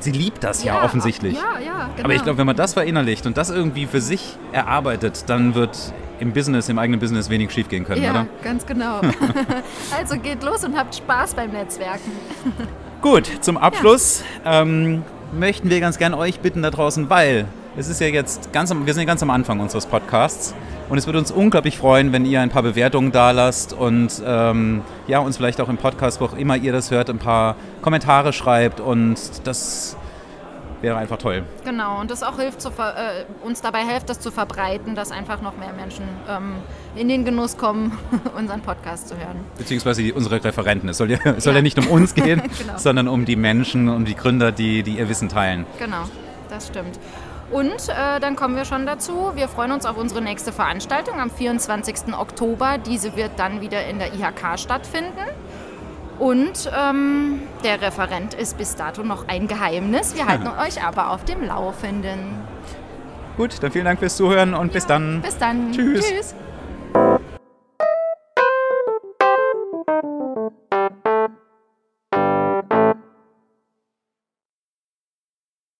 sie 0.00 0.10
liebt 0.12 0.44
das 0.44 0.62
ja, 0.64 0.82
offensichtlich. 0.84 1.34
Ja, 1.36 1.58
ja, 1.64 1.88
genau. 1.94 2.04
Aber 2.04 2.14
ich 2.14 2.22
glaube, 2.22 2.38
wenn 2.38 2.46
man 2.46 2.56
das 2.56 2.74
verinnerlicht 2.74 3.26
und 3.26 3.36
das 3.36 3.50
irgendwie 3.50 3.86
für 3.86 4.00
sich 4.00 4.36
erarbeitet, 4.52 5.24
dann 5.28 5.54
wird 5.54 5.76
im 6.20 6.32
Business, 6.32 6.68
im 6.68 6.78
eigenen 6.78 7.00
Business 7.00 7.30
wenig 7.30 7.50
schiefgehen 7.50 7.84
können, 7.84 8.02
ja, 8.02 8.10
oder? 8.10 8.26
ganz 8.42 8.66
genau. 8.66 9.00
also 9.98 10.18
geht 10.18 10.42
los 10.42 10.64
und 10.64 10.76
habt 10.76 10.94
Spaß 10.94 11.34
beim 11.34 11.52
Netzwerken. 11.52 12.10
Gut, 13.02 13.30
zum 13.40 13.56
Abschluss 13.56 14.24
ähm, 14.44 15.02
möchten 15.32 15.70
wir 15.70 15.80
ganz 15.80 15.98
gern 15.98 16.14
euch 16.14 16.40
bitten 16.40 16.62
da 16.62 16.70
draußen, 16.70 17.10
weil 17.10 17.46
es 17.76 17.88
ist 17.88 18.00
ja 18.00 18.06
jetzt 18.06 18.52
ganz 18.52 18.70
am, 18.70 18.86
wir 18.86 18.94
sind 18.94 19.02
ja 19.02 19.06
ganz 19.06 19.22
am 19.22 19.30
Anfang 19.30 19.60
unseres 19.60 19.86
Podcasts 19.86 20.54
und 20.88 20.98
es 20.98 21.06
würde 21.06 21.18
uns 21.18 21.30
unglaublich 21.30 21.76
freuen, 21.76 22.12
wenn 22.12 22.24
ihr 22.24 22.40
ein 22.40 22.48
paar 22.48 22.62
Bewertungen 22.62 23.12
da 23.12 23.32
lasst 23.32 23.72
und 23.72 24.22
ähm, 24.24 24.82
ja, 25.06 25.18
uns 25.18 25.36
vielleicht 25.36 25.60
auch 25.60 25.68
im 25.68 25.76
Podcast, 25.76 26.20
wo 26.20 26.24
auch 26.24 26.36
immer 26.36 26.56
ihr 26.56 26.72
das 26.72 26.90
hört, 26.90 27.10
ein 27.10 27.18
paar 27.18 27.56
Kommentare 27.82 28.32
schreibt 28.32 28.80
und 28.80 29.18
das 29.44 29.96
wäre 30.82 30.96
einfach 30.96 31.18
toll. 31.18 31.42
Genau, 31.64 32.00
und 32.00 32.10
das 32.10 32.22
auch 32.22 32.38
hilft, 32.38 32.60
zu 32.60 32.70
ver 32.70 32.94
äh, 32.96 33.24
uns 33.46 33.60
dabei 33.62 33.84
hilft, 33.84 34.08
das 34.08 34.20
zu 34.20 34.30
verbreiten, 34.30 34.94
dass 34.94 35.10
einfach 35.10 35.40
noch 35.42 35.56
mehr 35.56 35.72
Menschen 35.72 36.04
ähm, 36.28 36.54
in 36.94 37.08
den 37.08 37.24
Genuss 37.24 37.56
kommen, 37.56 37.96
unseren 38.36 38.60
Podcast 38.62 39.08
zu 39.08 39.16
hören. 39.16 39.36
Beziehungsweise 39.58 40.12
unsere 40.14 40.42
Referenten. 40.42 40.88
Es 40.88 40.98
soll 40.98 41.10
ja, 41.10 41.18
es 41.36 41.44
soll 41.44 41.52
Ja. 41.54 41.58
ja 41.58 41.62
nicht 41.62 41.78
um 41.78 41.88
uns 41.88 42.14
gehen, 42.14 42.42
Genau. 42.58 42.74
sondern 42.78 43.08
um 43.08 43.24
die 43.24 43.36
Menschen, 43.36 43.88
um 43.88 44.04
die 44.04 44.14
Gründer, 44.14 44.52
die, 44.52 44.82
die 44.82 44.98
ihr 44.98 45.08
Wissen 45.08 45.28
teilen. 45.28 45.66
Genau, 45.78 46.02
das 46.50 46.68
stimmt. 46.68 46.98
Und 47.50 47.88
äh, 47.88 48.18
dann 48.18 48.34
kommen 48.34 48.56
wir 48.56 48.64
schon 48.64 48.86
dazu. 48.86 49.30
Wir 49.36 49.46
freuen 49.46 49.70
uns 49.70 49.86
auf 49.86 49.96
unsere 49.96 50.20
nächste 50.20 50.50
Veranstaltung 50.52 51.20
am 51.20 51.30
24. 51.30 52.12
Oktober. 52.18 52.76
Diese 52.84 53.14
wird 53.16 53.30
dann 53.36 53.60
wieder 53.60 53.86
in 53.86 54.00
der 54.00 54.08
IHK 54.14 54.58
stattfinden. 54.58 55.20
Und 56.18 56.70
ähm, 56.76 57.42
der 57.62 57.80
Referent 57.82 58.34
ist 58.34 58.56
bis 58.56 58.74
dato 58.74 59.02
noch 59.02 59.28
ein 59.28 59.48
Geheimnis. 59.48 60.14
Wir 60.14 60.26
halten 60.26 60.48
euch 60.48 60.82
aber 60.82 61.10
auf 61.10 61.24
dem 61.24 61.44
Laufenden. 61.44 62.18
Gut, 63.36 63.62
dann 63.62 63.70
vielen 63.70 63.84
Dank 63.84 63.98
fürs 63.98 64.16
Zuhören 64.16 64.54
und 64.54 64.72
bis 64.72 64.86
dann. 64.86 65.20
Bis 65.20 65.36
dann. 65.36 65.72
Tschüss. 65.72 66.06
Tschüss. 66.08 66.34